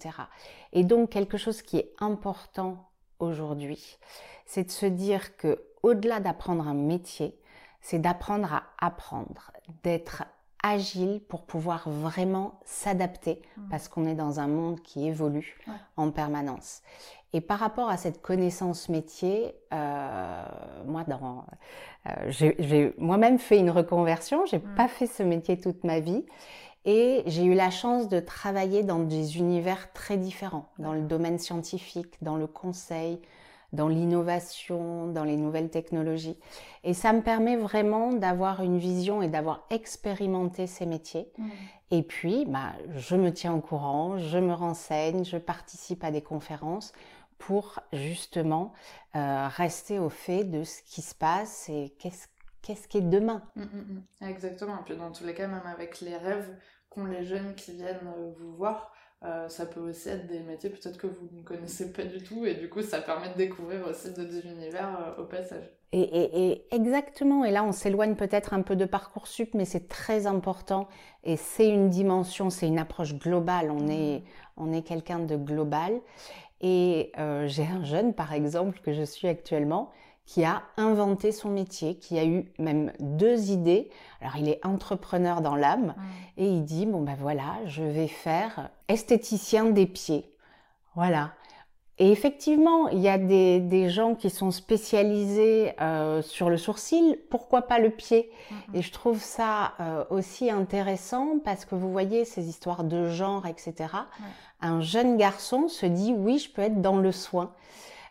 Et 0.73 0.85
donc 0.85 1.11
quelque 1.11 1.37
chose 1.37 1.63
qui 1.63 1.79
est 1.79 1.93
important 1.99 2.89
aujourd'hui, 3.19 3.99
c'est 4.47 4.65
de 4.65 4.71
se 4.71 4.87
dire 4.87 5.37
que 5.37 5.63
au-delà 5.83 6.21
d'apprendre 6.21 6.69
un 6.69 6.75
métier, 6.75 7.37
c'est 7.81 7.99
d'apprendre 7.99 8.53
à 8.53 8.63
apprendre, 8.79 9.51
d'être 9.83 10.25
agile 10.63 11.21
pour 11.29 11.47
pouvoir 11.47 11.89
vraiment 11.89 12.61
s'adapter 12.65 13.41
mmh. 13.57 13.69
parce 13.71 13.89
qu'on 13.89 14.07
est 14.07 14.15
dans 14.15 14.41
un 14.41 14.47
monde 14.47 14.81
qui 14.81 15.07
évolue 15.07 15.59
en 15.97 16.11
permanence. 16.11 16.83
Et 17.33 17.41
par 17.41 17.59
rapport 17.59 17.89
à 17.89 17.97
cette 17.97 18.23
connaissance 18.23 18.89
métier, 18.89 19.55
euh, 19.73 20.45
moi, 20.87 21.05
euh, 21.09 22.11
j'ai 22.29 22.95
moi-même 22.99 23.39
fait 23.39 23.59
une 23.59 23.71
reconversion. 23.71 24.47
J'ai 24.47 24.59
mmh. 24.59 24.75
pas 24.77 24.89
fait 24.89 25.07
ce 25.07 25.23
métier 25.23 25.59
toute 25.59 25.85
ma 25.85 26.01
vie. 26.01 26.25
Et 26.87 27.23
j'ai 27.27 27.45
eu 27.45 27.55
la 27.55 27.71
chance 27.71 28.09
de 28.09 28.21
travailler 28.21 28.83
dans 28.83 29.01
des 29.01 29.37
univers 29.37 29.93
très 29.93 30.17
différents, 30.17 30.71
dans 30.79 30.95
le 30.95 31.03
domaine 31.03 31.39
scientifique, 31.39 32.15
dans 32.23 32.37
le 32.37 32.47
conseil, 32.47 33.21
dans 33.75 33.87
l'innovation, 33.87 35.07
dans 35.09 35.25
les 35.25 35.37
nouvelles 35.37 35.69
technologies. 35.69 36.39
Et 36.83 36.95
ça 36.95 37.13
me 37.13 37.21
permet 37.21 37.57
vraiment 37.57 38.13
d'avoir 38.13 38.63
une 38.63 38.79
vision 38.79 39.21
et 39.23 39.29
d'avoir 39.29 39.67
expérimenté 39.71 40.67
ces 40.67 40.87
métiers. 40.87 41.29
Mmh. 41.37 41.49
Et 41.93 42.03
puis, 42.03 42.45
bah, 42.47 42.73
je 42.97 43.15
me 43.15 43.33
tiens 43.33 43.53
au 43.53 43.61
courant, 43.61 44.17
je 44.19 44.39
me 44.39 44.53
renseigne, 44.53 45.25
je 45.25 45.37
participe 45.37 46.03
à 46.03 46.11
des 46.11 46.23
conférences 46.23 46.93
pour 47.41 47.81
justement 47.93 48.73
euh, 49.17 49.49
rester 49.49 49.99
au 49.99 50.11
fait 50.11 50.45
de 50.45 50.63
ce 50.63 50.83
qui 50.83 51.03
se 51.03 51.15
passe 51.15 51.69
et 51.69 51.93
qu'est-ce 51.99 52.29
qu'est-ce 52.63 52.87
qui 52.87 52.99
est 52.99 53.01
demain. 53.01 53.43
Mmh, 53.57 53.63
mmh, 53.63 54.27
Exactement. 54.29 54.79
Et 54.81 54.85
puis 54.85 54.97
dans 54.97 55.11
tous 55.11 55.25
les 55.25 55.35
cas, 55.35 55.49
même 55.49 55.67
avec 55.67 56.01
les 56.03 56.17
rêves 56.17 56.55
qu'ont 56.91 57.07
les 57.07 57.25
jeunes 57.25 57.55
qui 57.55 57.73
viennent 57.73 58.13
euh, 58.19 58.33
vous 58.39 58.55
voir, 58.55 58.93
euh, 59.23 59.49
ça 59.49 59.67
peut 59.67 59.81
aussi 59.81 60.09
être 60.09 60.27
des 60.29 60.41
métiers 60.41 60.71
peut-être 60.71 60.97
que 60.97 61.07
vous 61.07 61.29
ne 61.33 61.43
connaissez 61.43 61.93
pas 61.93 62.05
du 62.05 62.23
tout 62.23 62.47
et 62.47 62.55
du 62.55 62.71
coup 62.71 62.81
ça 62.81 63.03
permet 63.03 63.29
de 63.29 63.35
découvrir 63.35 63.87
aussi 63.87 64.15
d'autres 64.15 64.47
univers 64.47 64.99
euh, 64.99 65.23
au 65.23 65.27
passage. 65.27 65.71
Et, 65.93 66.65
exactement, 66.71 67.45
et 67.45 67.51
là 67.51 67.63
on 67.65 67.73
s'éloigne 67.73 68.15
peut-être 68.15 68.55
un 68.55 68.63
peu 68.63 68.77
de 68.77 68.85
Parcoursup, 68.85 69.53
mais 69.55 69.65
c'est 69.65 69.89
très 69.89 70.27
important 70.27 70.89
et 71.25 71.37
c'est 71.37 71.69
une 71.69 71.91
dimension, 71.91 72.49
c'est 72.49 72.69
une 72.69 72.79
approche 72.79 73.15
globale, 73.15 73.71
on 73.71 73.89
est, 73.89 74.23
on 74.57 74.73
est 74.73 74.83
quelqu'un 74.83 75.19
de 75.19 75.37
global. 75.37 76.01
Et 76.61 77.13
euh, 77.19 77.47
j'ai 77.49 77.67
un 77.67 77.85
jeune 77.85 78.15
par 78.15 78.33
exemple 78.33 78.81
que 78.81 78.93
je 78.93 79.03
suis 79.03 79.29
actuellement 79.29 79.91
qui 80.27 80.45
a 80.45 80.63
inventé 80.77 81.33
son 81.33 81.49
métier, 81.49 81.97
qui 81.97 82.19
a 82.19 82.25
eu 82.25 82.45
même 82.59 82.93
deux 83.01 83.51
idées. 83.51 83.91
Alors 84.21 84.37
il 84.37 84.49
est 84.49 84.65
entrepreneur 84.65 85.41
dans 85.41 85.57
l'âme 85.57 85.95
et 86.37 86.47
il 86.47 86.65
dit 86.65 86.87
bon 86.87 87.03
ben 87.03 87.17
voilà, 87.19 87.57
je 87.67 87.83
vais 87.83 88.07
faire 88.07 88.71
esthéticien 88.89 89.67
des 89.67 89.87
pieds. 89.87 90.31
Voilà. 90.95 91.33
Et 92.01 92.11
effectivement, 92.11 92.89
il 92.89 93.01
y 93.01 93.11
a 93.11 93.19
des, 93.19 93.91
gens 93.91 94.15
qui 94.15 94.31
sont 94.31 94.51
spécialisés 94.51 95.73
euh, 95.83 96.23
sur 96.23 96.49
le 96.49 96.57
sourcil, 96.57 97.19
pourquoi 97.29 97.63
pas 97.63 97.79
le 97.79 97.91
pied? 97.91 98.31
Et 98.73 98.81
je 98.81 98.91
trouve 98.91 99.21
ça 99.21 99.75
euh, 99.81 100.05
aussi 100.09 100.51
intéressant 100.51 101.39
parce 101.45 101.67
que 101.67 101.75
vous 101.75 101.93
voyez 101.93 102.25
ces 102.25 102.49
histoires 102.49 102.85
de 102.85 103.09
genre, 103.09 103.47
etc. 103.47 103.91
Un 104.63 104.81
jeune 104.81 105.19
garçon 105.19 105.69
se 105.69 105.85
dit 105.85 106.15
oui, 106.17 106.39
je 106.39 106.51
peux 106.51 106.63
être 106.63 106.81
dans 106.81 106.97
le 106.97 107.13
soin. 107.13 107.53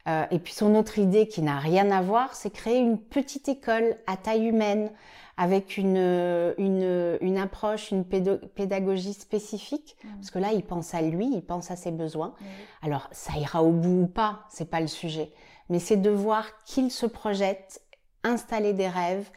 Euh, 0.07 0.23
et 0.29 0.37
puis 0.37 0.53
son 0.53 0.75
autre 0.75 0.99
idée 0.99 1.27
qui 1.27 1.41
n'a 1.41 1.57
rien 1.57 1.89
à 1.89 2.03
voir, 2.03 2.35
c'est 2.35 2.51
créer 2.51 2.77
une 2.77 2.99
petite 2.99 3.49
école 3.49 3.95
à 4.05 4.17
taille 4.17 4.45
humaine 4.45 4.91
avec 5.39 5.77
une, 5.77 6.53
une, 6.57 7.17
une 7.21 7.37
approche, 7.37 7.91
une 7.91 8.03
pédagogie 8.03 9.13
spécifique, 9.13 9.95
mmh. 10.03 10.07
parce 10.15 10.31
que 10.31 10.37
là, 10.37 10.51
il 10.51 10.63
pense 10.63 10.93
à 10.93 11.01
lui, 11.01 11.31
il 11.33 11.41
pense 11.41 11.71
à 11.71 11.77
ses 11.77 11.91
besoins. 11.91 12.35
Alors, 12.81 13.07
ça 13.13 13.37
ira 13.37 13.63
au 13.63 13.71
bout 13.71 14.01
ou 14.01 14.07
pas, 14.07 14.41
c'est 14.49 14.69
pas 14.69 14.81
le 14.81 14.87
sujet, 14.87 15.31
mais 15.69 15.79
c'est 15.79 15.95
de 15.95 16.09
voir 16.09 16.45
qu'il 16.65 16.91
se 16.91 17.05
projette, 17.05 17.81
installer 18.25 18.73
des 18.73 18.89
rêves 18.89 19.29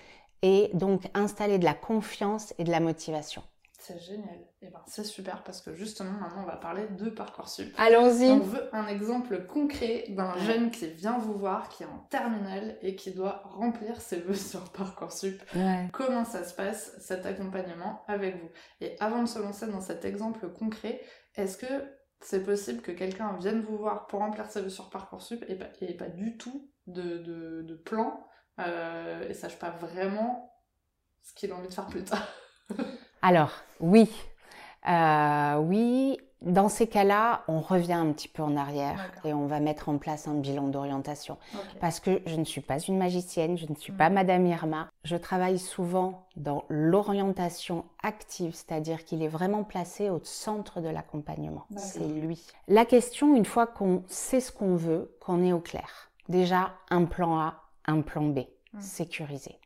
et 0.43 0.71
donc 0.75 1.09
installer 1.15 1.59
de 1.61 1.65
la 1.65 1.75
confiance 1.75 2.53
et 2.59 2.65
de 2.65 2.73
la 2.73 2.81
motivation. 2.81 3.45
C'est 3.83 3.99
génial. 3.99 4.37
Et 4.61 4.67
eh 4.67 4.71
ben, 4.71 4.81
c'est 4.87 5.03
super 5.03 5.43
parce 5.43 5.61
que 5.61 5.75
justement, 5.75 6.13
maintenant, 6.13 6.45
on 6.45 6.47
va 6.47 6.55
parler 6.55 6.87
de 6.87 7.11
Parcoursup. 7.11 7.75
Allons-y. 7.77 8.31
On 8.31 8.39
veut 8.39 8.73
un 8.73 8.87
exemple 8.87 9.45
concret 9.47 10.05
d'un 10.11 10.39
jeune 10.39 10.71
qui 10.71 10.87
vient 10.87 11.19
vous 11.19 11.35
voir, 11.35 11.69
qui 11.69 11.83
est 11.83 11.87
en 11.87 11.99
terminale 12.09 12.79
et 12.81 12.95
qui 12.95 13.11
doit 13.11 13.43
remplir 13.45 14.01
ses 14.01 14.21
vœux 14.21 14.35
sur 14.51 14.71
Parcoursup. 14.71 15.43
Comment 15.93 16.25
ça 16.25 16.45
se 16.45 16.55
passe, 16.55 16.97
cet 17.01 17.27
accompagnement 17.27 18.05
avec 18.07 18.41
vous? 18.41 18.51
Et 18.81 18.95
avant 19.01 19.23
de 19.23 19.29
se 19.29 19.41
lancer 19.41 19.67
dans 19.67 19.81
cet 19.81 20.05
exemple 20.05 20.49
concret, 20.53 21.01
est-ce 21.35 21.59
que 21.59 21.93
c'est 22.21 22.45
possible 22.45 22.83
que 22.83 22.93
quelqu'un 22.93 23.37
vienne 23.39 23.63
vous 23.63 23.79
voir 23.79 24.07
pour 24.07 24.21
remplir 24.21 24.49
ses 24.49 24.61
vœux 24.61 24.71
sur 24.71 24.91
Parcoursup 24.91 25.45
et 25.49 25.57
pas, 25.57 25.71
et 25.81 25.97
pas 25.97 26.09
du 26.09 26.37
tout 26.37 26.71
de, 26.87 27.19
de, 27.19 27.75
plan? 27.75 28.25
Euh, 28.61 29.29
et 29.29 29.35
sache 29.35 29.59
pas 29.59 29.71
vraiment 29.71 30.55
ce 31.25 31.35
qu'il 31.35 31.51
a 31.51 31.57
envie 31.57 31.69
de 31.69 31.75
faire 31.75 31.87
plus 31.89 32.05
tard 32.05 32.29
Alors, 33.23 33.53
oui. 33.81 34.11
Euh, 34.89 35.57
oui, 35.59 36.19
dans 36.45 36.69
ces 36.69 36.89
cas-là, 36.89 37.45
on 37.47 37.61
revient 37.61 37.93
un 37.93 38.13
petit 38.13 38.27
peu 38.27 38.43
en 38.43 38.57
arrière 38.57 39.13
et 39.25 39.33
on 39.33 39.47
va 39.47 39.61
mettre 39.61 39.89
en 39.89 39.99
place 39.99 40.27
un 40.27 40.35
bilan 40.35 40.67
d'orientation. 40.67 41.39
Parce 41.81 42.01
que 42.01 42.21
je 42.27 42.35
ne 42.35 42.45
suis 42.45 42.61
pas 42.61 42.81
une 42.81 42.99
magicienne, 42.99 43.57
je 43.57 43.67
ne 43.69 43.77
suis 43.77 43.93
pas 43.93 44.11
mm. 44.11 44.15
Madame 44.15 44.47
Irma. 44.47 44.89
Je 45.05 45.17
travaille 45.17 45.61
souvent 45.61 46.27
dans 46.37 46.65
l'orientation 46.69 47.85
active, 48.03 48.55
c'est-à-dire 48.55 49.05
qu'il 49.05 49.23
est 49.23 49.29
vraiment 49.29 49.63
placé 49.63 50.11
au 50.11 50.21
centre 50.25 50.81
de 50.81 50.89
l'accompagnement. 50.89 51.65
C'est 51.77 52.01
lui. 52.01 52.45
La 52.67 52.85
question, 52.85 53.37
une 53.37 53.45
fois 53.45 53.69
qu'on 53.69 54.03
sait 54.09 54.41
ce 54.41 54.51
qu'on 54.51 54.75
veut, 54.75 55.17
qu'on 55.21 55.45
est 55.45 55.53
au 55.53 55.61
clair. 55.61 56.11
Déjà, 56.29 56.73
un 56.91 57.05
plan 57.05 57.39
A, 57.39 57.55
un 57.87 58.01
plan 58.01 58.23
B, 58.23 58.41
mm. 58.73 58.81
sécurisé. 58.81 59.61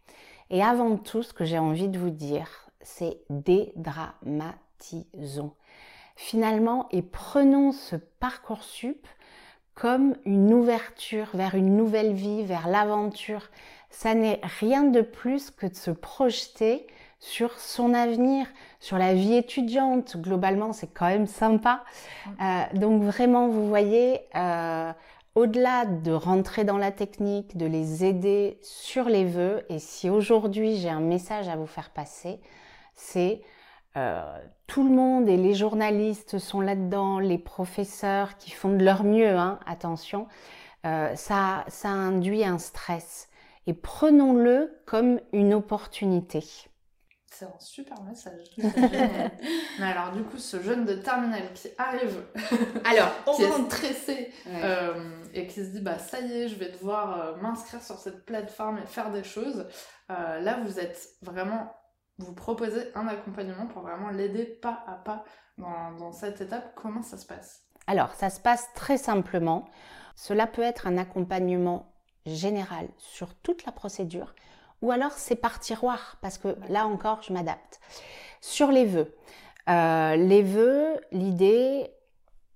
Et 0.50 0.62
avant 0.62 0.96
tout, 0.96 1.22
ce 1.22 1.32
que 1.32 1.44
j'ai 1.46 1.58
envie 1.58 1.88
de 1.88 1.98
vous 1.98 2.10
dire, 2.10 2.65
c'est 2.86 3.18
dédramatisons. 3.30 5.54
Finalement, 6.14 6.86
et 6.92 7.02
prenons 7.02 7.72
ce 7.72 7.96
parcours 7.96 8.62
sup 8.62 9.08
comme 9.74 10.14
une 10.24 10.54
ouverture 10.54 11.26
vers 11.34 11.56
une 11.56 11.76
nouvelle 11.76 12.12
vie, 12.14 12.44
vers 12.44 12.68
l'aventure. 12.68 13.50
Ça 13.90 14.14
n'est 14.14 14.40
rien 14.60 14.84
de 14.84 15.00
plus 15.02 15.50
que 15.50 15.66
de 15.66 15.74
se 15.74 15.90
projeter 15.90 16.86
sur 17.18 17.58
son 17.58 17.92
avenir, 17.92 18.46
sur 18.80 18.98
la 18.98 19.14
vie 19.14 19.34
étudiante. 19.34 20.16
Globalement, 20.16 20.72
c'est 20.72 20.86
quand 20.86 21.08
même 21.08 21.26
sympa. 21.26 21.82
Euh, 22.40 22.62
donc 22.74 23.02
vraiment, 23.02 23.48
vous 23.48 23.68
voyez, 23.68 24.20
euh, 24.36 24.92
au-delà 25.34 25.86
de 25.86 26.12
rentrer 26.12 26.62
dans 26.64 26.78
la 26.78 26.92
technique, 26.92 27.56
de 27.56 27.66
les 27.66 28.04
aider 28.04 28.60
sur 28.62 29.08
les 29.08 29.24
vœux, 29.24 29.66
et 29.68 29.80
si 29.80 30.08
aujourd'hui 30.08 30.76
j'ai 30.76 30.88
un 30.88 31.00
message 31.00 31.48
à 31.48 31.56
vous 31.56 31.66
faire 31.66 31.90
passer, 31.90 32.38
c'est 32.96 33.42
euh, 33.96 34.38
tout 34.66 34.82
le 34.82 34.90
monde 34.90 35.28
et 35.28 35.36
les 35.36 35.54
journalistes 35.54 36.38
sont 36.38 36.60
là-dedans, 36.60 37.18
les 37.18 37.38
professeurs 37.38 38.36
qui 38.36 38.50
font 38.50 38.70
de 38.70 38.84
leur 38.84 39.04
mieux, 39.04 39.36
hein, 39.36 39.58
attention, 39.64 40.26
euh, 40.84 41.14
ça, 41.14 41.64
ça 41.68 41.88
induit 41.88 42.44
un 42.44 42.58
stress. 42.58 43.28
Et 43.66 43.74
prenons-le 43.74 44.82
comme 44.86 45.20
une 45.32 45.54
opportunité. 45.54 46.44
C'est 47.32 47.46
un 47.46 47.58
super 47.58 48.02
message. 48.02 48.44
Mais 48.58 49.84
alors, 49.84 50.12
du 50.12 50.22
coup, 50.22 50.38
ce 50.38 50.62
jeune 50.62 50.84
de 50.84 50.94
terminale 50.94 51.52
qui 51.54 51.68
arrive, 51.76 52.22
alors, 52.84 53.12
qui 53.34 53.42
est 53.42 53.64
stressé 53.66 54.32
euh, 54.48 55.10
et 55.34 55.46
qui 55.46 55.64
se 55.64 55.70
dit 55.70 55.80
bah 55.80 55.98
ça 55.98 56.20
y 56.20 56.32
est, 56.32 56.48
je 56.48 56.54
vais 56.54 56.70
devoir 56.70 57.36
m'inscrire 57.38 57.82
sur 57.82 57.98
cette 57.98 58.24
plateforme 58.24 58.78
et 58.78 58.86
faire 58.86 59.10
des 59.10 59.24
choses. 59.24 59.66
là, 60.08 60.60
vous 60.64 60.78
êtes 60.78 61.08
vraiment 61.22 61.74
vous 62.18 62.32
proposez 62.32 62.90
un 62.94 63.06
accompagnement 63.06 63.66
pour 63.66 63.82
vraiment 63.82 64.10
l'aider 64.10 64.44
pas 64.44 64.84
à 64.86 64.94
pas 64.94 65.24
dans, 65.58 66.12
cette 66.12 66.40
étape. 66.40 66.74
Comment 66.74 67.02
ça 67.02 67.16
se 67.16 67.26
passe? 67.26 67.62
Alors, 67.86 68.12
ça 68.14 68.30
se 68.30 68.40
passe 68.40 68.68
très 68.74 68.98
simplement. 68.98 69.68
Cela 70.14 70.46
peut 70.46 70.62
être 70.62 70.86
un 70.86 70.98
accompagnement 70.98 71.92
général 72.24 72.88
sur 72.98 73.34
toute 73.34 73.64
la 73.66 73.72
procédure 73.72 74.34
ou 74.82 74.90
alors 74.90 75.12
c'est 75.12 75.36
par 75.36 75.60
tiroir 75.60 76.18
parce 76.20 76.38
que 76.38 76.56
là 76.68 76.86
encore, 76.86 77.22
je 77.22 77.32
m'adapte. 77.32 77.80
Sur 78.40 78.70
les 78.70 78.84
vœux. 78.84 79.14
Euh, 79.68 80.16
les 80.16 80.42
vœux, 80.42 81.00
l'idée, 81.12 81.90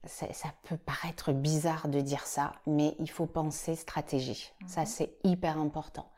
ça 0.05 0.27
peut 0.65 0.77
paraître 0.77 1.33
bizarre 1.33 1.89
de 1.89 2.01
dire 2.01 2.27
ça, 2.27 2.53
mais 2.67 2.95
il 2.99 3.11
faut 3.11 3.27
penser 3.27 3.75
stratégie. 3.75 4.53
Ça, 4.67 4.83
mhm. 4.83 4.87
c'est 4.87 5.17
hyper 5.25 5.59
important. 5.59 6.11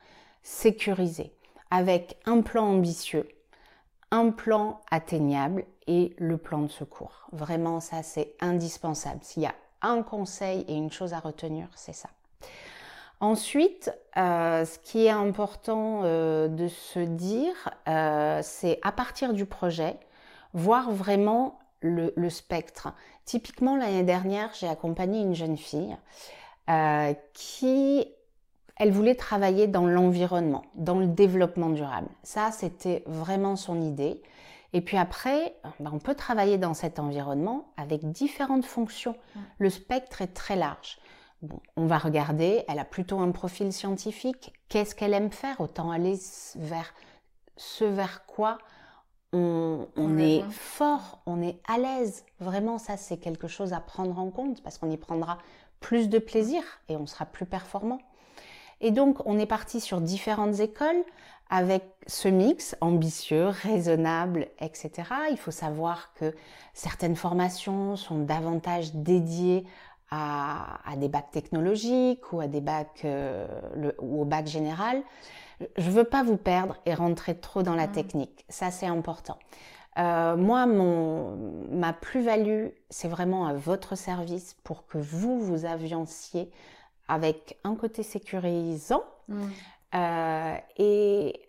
Sécuriser 0.42 1.34
avec 1.72 2.18
un 2.26 2.42
plan 2.42 2.64
ambitieux, 2.66 3.26
un 4.10 4.30
plan 4.30 4.82
atteignable 4.90 5.64
et 5.86 6.14
le 6.18 6.36
plan 6.36 6.58
de 6.60 6.68
secours. 6.68 7.26
Vraiment, 7.32 7.80
ça, 7.80 8.02
c'est 8.02 8.34
indispensable. 8.40 9.20
S'il 9.22 9.44
y 9.44 9.46
a 9.46 9.54
un 9.80 10.02
conseil 10.02 10.66
et 10.68 10.74
une 10.74 10.92
chose 10.92 11.14
à 11.14 11.18
retenir, 11.18 11.68
c'est 11.74 11.94
ça. 11.94 12.10
Ensuite, 13.20 13.90
ce 14.14 14.78
qui 14.80 15.06
est 15.06 15.10
important 15.10 16.02
de 16.02 16.68
se 16.68 16.98
dire, 16.98 17.54
c'est 18.42 18.78
à 18.82 18.92
partir 18.92 19.32
du 19.32 19.46
projet, 19.46 19.96
voir 20.52 20.90
vraiment 20.90 21.58
le, 21.80 22.28
spectre. 22.28 22.92
Typiquement, 23.24 23.76
l'année 23.76 24.02
dernière, 24.02 24.50
j'ai 24.52 24.68
accompagné 24.68 25.20
une 25.20 25.34
jeune 25.34 25.56
fille 25.56 25.96
qui 27.32 28.06
elle 28.76 28.90
voulait 28.90 29.14
travailler 29.14 29.66
dans 29.66 29.86
l'environnement, 29.86 30.62
dans 30.74 30.98
le 30.98 31.06
développement 31.06 31.70
durable. 31.70 32.08
Ça, 32.22 32.50
c'était 32.50 33.02
vraiment 33.06 33.56
son 33.56 33.80
idée. 33.80 34.22
Et 34.72 34.80
puis 34.80 34.96
après, 34.96 35.54
ben, 35.80 35.90
on 35.92 35.98
peut 35.98 36.14
travailler 36.14 36.58
dans 36.58 36.74
cet 36.74 36.98
environnement 36.98 37.72
avec 37.76 38.10
différentes 38.10 38.64
fonctions. 38.64 39.16
Le 39.58 39.68
spectre 39.68 40.22
est 40.22 40.34
très 40.34 40.56
large. 40.56 40.98
on 41.76 41.86
va 41.86 41.98
regarder, 41.98 42.64
elle 42.68 42.78
a 42.78 42.84
plutôt 42.84 43.18
un 43.18 43.30
profil 43.32 43.72
scientifique. 43.72 44.52
Qu'est-ce 44.68 44.94
qu'elle 44.94 45.12
aime 45.12 45.30
faire? 45.30 45.60
Autant 45.60 45.90
aller 45.90 46.18
vers 46.56 46.94
ce 47.56 47.84
vers 47.84 48.24
quoi 48.26 48.58
on, 49.34 49.88
on 49.96 50.18
est 50.18 50.42
fort, 50.50 51.22
on 51.26 51.42
est 51.42 51.60
à 51.66 51.78
l'aise. 51.78 52.24
Vraiment, 52.40 52.78
ça, 52.78 52.96
c'est 52.96 53.16
quelque 53.18 53.48
chose 53.48 53.72
à 53.72 53.80
prendre 53.80 54.18
en 54.18 54.30
compte 54.30 54.62
parce 54.62 54.78
qu'on 54.78 54.90
y 54.90 54.96
prendra 54.96 55.38
plus 55.80 56.08
de 56.08 56.18
plaisir 56.18 56.62
et 56.88 56.96
on 56.96 57.06
sera 57.06 57.26
plus 57.26 57.46
performant. 57.46 57.98
Et 58.82 58.90
donc, 58.90 59.24
on 59.26 59.38
est 59.38 59.46
parti 59.46 59.80
sur 59.80 60.00
différentes 60.00 60.60
écoles 60.60 61.02
avec 61.48 61.84
ce 62.06 62.28
mix 62.28 62.76
ambitieux, 62.80 63.46
raisonnable, 63.46 64.48
etc. 64.60 64.90
Il 65.30 65.36
faut 65.36 65.50
savoir 65.50 66.12
que 66.14 66.34
certaines 66.74 67.16
formations 67.16 67.96
sont 67.96 68.18
davantage 68.18 68.94
dédiées 68.94 69.64
à, 70.10 70.80
des 70.96 71.08
bacs 71.08 71.30
technologiques 71.30 72.32
ou 72.32 72.40
à 72.40 72.46
des 72.46 72.60
bacs 72.60 73.02
euh, 73.06 73.46
ou 73.98 74.22
au 74.22 74.24
bac 74.26 74.46
général. 74.46 75.02
Je 75.78 75.86
ne 75.86 75.92
veux 75.92 76.04
pas 76.04 76.22
vous 76.22 76.36
perdre 76.36 76.76
et 76.84 76.92
rentrer 76.92 77.34
trop 77.34 77.62
dans 77.62 77.74
la 77.74 77.86
mmh. 77.86 77.92
technique. 77.92 78.44
Ça, 78.48 78.70
c'est 78.70 78.86
important. 78.86 79.38
Euh, 79.98 80.36
moi, 80.36 80.66
mon, 80.66 81.36
ma 81.70 81.92
plus-value, 81.92 82.68
c'est 82.90 83.08
vraiment 83.08 83.46
à 83.46 83.54
votre 83.54 83.94
service 83.94 84.56
pour 84.64 84.86
que 84.86 84.98
vous 84.98 85.38
vous 85.38 85.64
avanciez 85.64 86.50
avec 87.12 87.58
un 87.62 87.74
côté 87.74 88.02
sécurisant. 88.02 89.04
Mm. 89.28 89.42
Euh, 89.94 90.56
et 90.78 91.40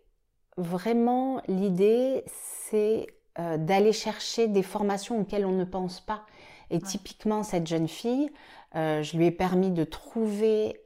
vraiment, 0.57 1.41
l'idée, 1.47 2.25
c'est 2.27 3.07
euh, 3.39 3.57
d'aller 3.57 3.93
chercher 3.93 4.49
des 4.49 4.61
formations 4.61 5.21
auxquelles 5.21 5.45
on 5.45 5.53
ne 5.53 5.63
pense 5.63 6.01
pas. 6.01 6.23
Et 6.69 6.81
typiquement, 6.81 7.43
cette 7.43 7.65
jeune 7.65 7.87
fille, 7.87 8.29
euh, 8.75 9.03
je 9.03 9.15
lui 9.15 9.27
ai 9.27 9.31
permis 9.31 9.71
de 9.71 9.85
trouver 9.85 10.81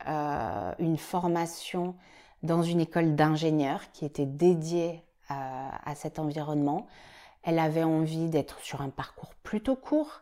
une 0.80 0.98
formation 0.98 1.96
dans 2.44 2.62
une 2.62 2.82
école 2.82 3.16
d'ingénieurs 3.16 3.92
qui 3.94 4.06
était 4.06 4.26
dédiée 4.26 5.04
à 5.30 5.96
cet 5.96 6.20
environnement. 6.20 6.88
Elle 7.44 7.60
avait 7.60 7.84
envie 7.84 8.30
d'être 8.30 8.60
sur 8.60 8.82
un 8.82 8.90
parcours 8.90 9.34
plutôt 9.44 9.76
court, 9.76 10.22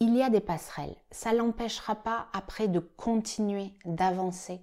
il 0.00 0.16
y 0.16 0.22
a 0.22 0.30
des 0.30 0.40
passerelles. 0.40 0.94
Ça 1.10 1.32
l'empêchera 1.32 1.94
pas 1.94 2.26
après 2.32 2.68
de 2.68 2.80
continuer, 2.80 3.72
d'avancer. 3.84 4.60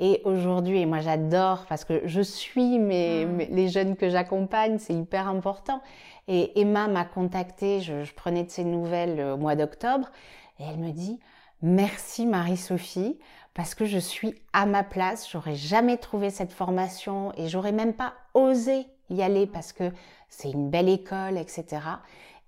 Et 0.00 0.20
aujourd'hui, 0.24 0.80
et 0.80 0.86
moi 0.86 1.00
j'adore 1.00 1.66
parce 1.68 1.84
que 1.84 2.02
je 2.04 2.20
suis 2.20 2.78
mes, 2.80 3.26
mm. 3.26 3.38
les 3.50 3.68
jeunes 3.68 3.96
que 3.96 4.08
j'accompagne, 4.10 4.78
c'est 4.78 4.94
hyper 4.94 5.28
important. 5.28 5.80
Et 6.26 6.60
Emma 6.60 6.88
m'a 6.88 7.04
contactée, 7.04 7.80
je, 7.80 8.12
prenais 8.14 8.44
de 8.44 8.50
ses 8.50 8.64
nouvelles 8.64 9.20
au 9.20 9.36
mois 9.36 9.54
d'octobre, 9.54 10.10
et 10.58 10.64
elle 10.64 10.78
me 10.78 10.90
dit 10.90 11.20
Merci 11.62 12.26
Marie-Sophie, 12.26 13.18
parce 13.54 13.76
que 13.76 13.84
je 13.84 13.98
suis 13.98 14.34
à 14.52 14.66
ma 14.66 14.82
place, 14.82 15.30
j'aurais 15.30 15.54
jamais 15.54 15.96
trouvé 15.96 16.30
cette 16.30 16.52
formation 16.52 17.32
et 17.36 17.46
j'aurais 17.46 17.72
même 17.72 17.94
pas 17.94 18.14
osé 18.34 18.86
y 19.10 19.22
aller 19.22 19.46
parce 19.46 19.72
que 19.72 19.92
c'est 20.28 20.50
une 20.50 20.70
belle 20.70 20.88
école, 20.88 21.38
etc 21.38 21.82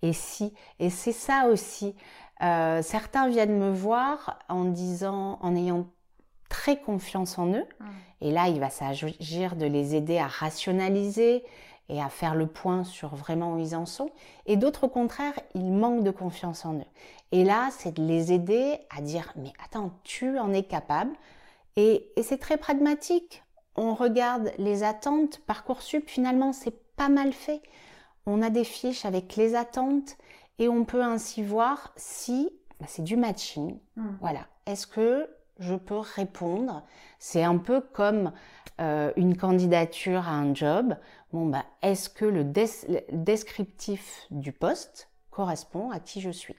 et 0.03 0.13
si. 0.13 0.53
Et 0.79 0.91
c'est 0.91 1.13
ça 1.13 1.47
aussi. 1.47 1.95
Euh, 2.43 2.83
certains 2.83 3.29
viennent 3.29 3.59
me 3.59 3.73
voir 3.73 4.39
en 4.49 4.65
disant, 4.65 5.39
en 5.41 5.57
ayant 5.57 5.87
très 6.49 6.79
confiance 6.79 7.39
en 7.39 7.49
eux, 7.49 7.67
mmh. 7.81 7.85
et 8.21 8.31
là 8.31 8.49
il 8.49 8.61
va 8.61 8.71
s'agir 8.71 9.57
de 9.57 9.67
les 9.67 9.97
aider 9.97 10.19
à 10.19 10.27
rationaliser 10.27 11.45
et 11.89 12.01
à 12.01 12.09
faire 12.09 12.35
le 12.35 12.47
point 12.47 12.85
sur 12.85 13.15
vraiment 13.15 13.55
où 13.55 13.59
ils 13.59 13.75
en 13.75 13.87
sont. 13.87 14.11
Et 14.47 14.57
d'autres 14.57 14.85
au 14.85 14.89
contraire, 14.89 15.35
ils 15.55 15.73
manquent 15.73 16.03
de 16.03 16.11
confiance 16.11 16.65
en 16.65 16.75
eux. 16.75 16.93
Et 17.33 17.45
là, 17.45 17.69
c'est 17.71 17.95
de 17.95 18.03
les 18.03 18.33
aider 18.33 18.79
à 18.97 19.01
dire, 19.01 19.33
mais 19.37 19.53
attends, 19.65 19.93
tu 20.03 20.39
en 20.39 20.53
es 20.53 20.63
capable. 20.65 21.13
Et, 21.77 22.11
et 22.17 22.23
c'est 22.23 22.39
très 22.39 22.57
pragmatique. 22.57 23.45
On 23.77 23.95
regarde 23.95 24.51
les 24.59 24.83
attentes. 24.83 25.41
Parcoursup, 25.47 26.09
finalement, 26.09 26.53
c'est 26.53 26.75
pas 26.97 27.09
mal 27.09 27.33
fait 27.33 27.63
on 28.27 28.43
a 28.43 28.51
des 28.51 28.65
fiches 28.65 29.05
avec 29.05 29.37
les 29.37 29.55
attentes 29.55 30.17
et 30.59 30.69
on 30.69 30.85
peut 30.85 31.03
ainsi 31.03 31.43
voir 31.43 31.93
si 31.97 32.51
bah, 32.81 32.87
c'est 32.89 33.05
du 33.05 33.17
matching. 33.17 33.79
Hmm. 33.97 34.17
Voilà. 34.21 34.47
Est-ce 34.67 34.87
que 34.87 35.31
je 35.59 35.75
peux 35.75 35.99
répondre? 35.99 36.85
C'est 37.19 37.45
un 37.45 37.59
peu 37.59 37.81
comme 37.81 38.33
euh, 38.81 39.13
une 39.17 39.37
candidature 39.37 40.29
à 40.29 40.33
un 40.33 40.55
job. 40.55 40.97
Bon, 41.33 41.47
bah, 41.47 41.65
est-ce 41.83 42.11
que 42.11 42.25
le, 42.25 42.45
descriptif 43.13 44.27
du 44.31 44.53
poste 44.53 45.09
correspond 45.31 45.91
à 45.91 46.01
qui 46.01 46.21
je 46.21 46.31
suis 46.31 46.57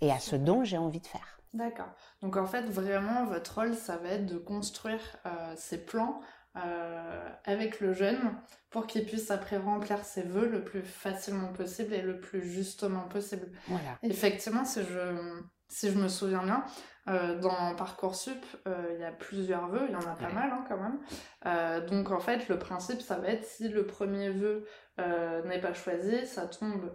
et 0.00 0.10
à 0.10 0.18
ce 0.18 0.36
dont 0.36 0.64
j'ai 0.64 0.78
envie 0.78 1.00
de 1.00 1.06
faire? 1.06 1.40
D'accord. 1.54 1.92
Donc 2.22 2.36
en 2.36 2.46
fait, 2.46 2.62
vraiment, 2.62 3.24
votre 3.26 3.56
rôle, 3.56 3.74
ça 3.74 3.98
va 3.98 4.10
être 4.10 4.26
de 4.26 4.38
construire 4.38 5.00
euh, 5.26 5.52
ces 5.56 5.84
plans 5.84 6.20
euh, 6.56 7.28
avec 7.44 7.80
le 7.80 7.94
jeune 7.94 8.36
pour 8.68 8.86
qu'il 8.86 9.06
puisse 9.06 9.30
après 9.30 9.56
remplir 9.56 10.04
ses 10.04 10.22
vœux 10.22 10.46
le 10.46 10.62
plus 10.62 10.82
facilement 10.82 11.50
possible 11.50 11.94
et 11.94 12.02
le 12.02 12.20
plus 12.20 12.42
justement 12.42 13.08
possible. 13.08 13.50
Voilà. 13.68 13.98
Effectivement, 14.02 14.66
si 14.66 14.82
je, 14.82 15.40
si 15.68 15.90
je 15.90 15.98
me 15.98 16.08
souviens 16.08 16.44
bien, 16.44 16.62
euh, 17.08 17.38
dans 17.40 17.74
Parcoursup, 17.74 18.44
euh, 18.68 18.92
il 18.94 19.00
y 19.00 19.04
a 19.04 19.12
plusieurs 19.12 19.68
vœux, 19.68 19.86
il 19.88 19.92
y 19.92 19.96
en 19.96 20.00
a 20.00 20.14
pas 20.14 20.30
mal 20.30 20.50
hein, 20.52 20.64
quand 20.68 20.76
même. 20.76 21.86
donc 21.86 22.10
en 22.10 22.20
fait, 22.20 22.46
le 22.50 22.58
principe, 22.58 23.00
ça 23.00 23.16
va 23.16 23.28
être 23.28 23.46
si 23.46 23.70
le 23.70 23.86
premier 23.86 24.28
vœu 24.28 24.66
n'est 24.98 25.60
pas 25.60 25.72
choisi, 25.72 26.26
ça 26.26 26.46
tombe 26.46 26.94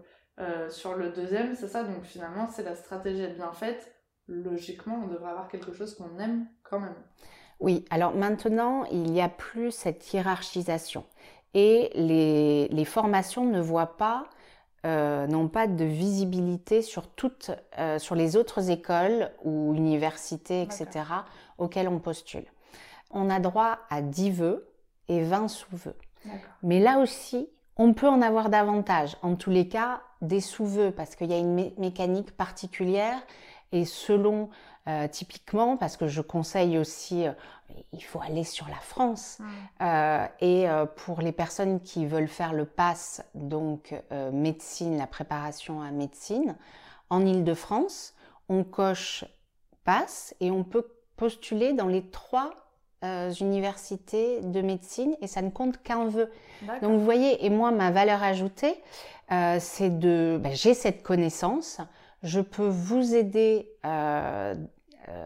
sur 0.70 0.94
le 0.94 1.10
deuxième, 1.10 1.56
c'est 1.56 1.68
ça? 1.68 1.84
Donc 1.84 2.04
finalement, 2.04 2.48
c'est 2.48 2.64
la 2.64 2.76
stratégie 2.76 3.28
bien 3.34 3.52
faite. 3.54 3.92
Logiquement, 4.28 5.02
on 5.04 5.08
devrait 5.08 5.32
avoir 5.32 5.48
quelque 5.48 5.74
chose 5.74 5.96
qu'on 5.96 6.20
aime 6.20 6.48
quand 6.62 6.80
même. 6.80 6.96
Oui, 7.60 7.86
alors 7.90 8.14
maintenant, 8.14 8.86
il 8.86 9.12
n'y 9.12 9.22
a 9.22 9.30
plus 9.30 9.72
cette 9.72 10.14
hiérarchisation. 10.14 11.04
Et 11.54 11.90
les, 11.96 12.86
formations 12.86 13.46
ne 13.46 13.60
voient 13.60 13.98
pas, 13.98 14.28
euh, 14.86 15.26
n'ont 15.28 15.48
pas 15.48 15.66
de 15.66 15.86
visibilité 15.86 16.82
sur 16.82 17.08
toutes, 17.08 17.52
euh, 17.80 17.98
sur 17.98 18.14
les 18.14 18.36
autres 18.36 18.70
écoles 18.70 19.32
ou 19.44 19.74
universités, 19.74 20.62
etc., 20.62 21.06
auxquelles 21.58 21.88
on 21.88 22.00
postule. 22.00 22.46
On 23.10 23.30
a 23.30 23.40
droit 23.40 23.80
à 23.90 24.02
10 24.02 24.32
vœux 24.32 24.70
et 25.08 25.24
20 25.24 25.48
sous-vœux. 25.48 25.96
Mais 26.62 26.80
là 26.80 27.00
aussi, 27.00 27.50
on 27.78 27.94
peut 27.94 28.08
en 28.08 28.22
avoir 28.22 28.50
davantage. 28.50 29.18
En 29.22 29.36
tous 29.36 29.50
les 29.50 29.68
cas, 29.68 30.02
des 30.22 30.42
sous-vœux, 30.42 30.92
parce 30.92 31.16
qu'il 31.16 31.30
y 31.30 31.34
a 31.34 31.38
une 31.38 31.72
mécanique 31.78 32.36
particulière 32.36 33.18
et 33.72 33.86
selon 33.86 34.50
euh, 34.88 35.08
typiquement, 35.08 35.76
parce 35.76 35.98
que 35.98 36.08
je 36.08 36.22
conseille 36.22 36.78
aussi, 36.78 37.28
euh, 37.28 37.34
il 37.92 38.04
faut 38.04 38.22
aller 38.22 38.46
sur 38.46 38.68
la 38.70 38.80
France. 38.80 39.40
Euh, 39.82 40.26
et 40.40 40.68
pour 40.96 41.22
les 41.22 41.34
personnes 41.34 41.82
qui 41.82 42.06
veulent 42.06 42.30
faire 42.30 42.54
le 42.54 42.66
pass, 42.66 43.22
donc 43.36 43.94
médecine, 44.32 44.98
la 44.98 45.08
préparation 45.08 45.82
à 45.82 45.92
médecine, 45.92 46.56
en 47.10 47.26
Ile-de-France, 47.26 48.14
on 48.50 48.64
coche 48.64 49.26
pass 49.84 50.34
et 50.40 50.52
on 50.52 50.64
peut 50.64 50.88
postuler 51.18 51.74
dans 51.74 51.88
les 51.88 52.10
trois 52.10 52.54
universités 53.04 54.42
de 54.42 54.62
médecine 54.62 55.16
et 55.22 55.28
ça 55.28 55.42
ne 55.42 55.50
compte 55.50 55.84
qu'un 55.84 56.06
vœu. 56.06 56.32
Donc 56.82 56.94
vous 56.94 57.04
voyez, 57.04 57.46
et 57.46 57.50
moi, 57.50 57.72
ma 57.72 57.92
valeur 57.92 58.24
ajoutée, 58.24 58.82
c'est 59.60 60.00
de, 60.00 60.40
ben, 60.42 60.54
j'ai 60.54 60.74
cette 60.74 61.04
connaissance, 61.04 61.82
je 62.24 62.42
peux 62.42 62.68
vous 62.68 63.16
aider 63.16 63.72
euh, 63.86 64.56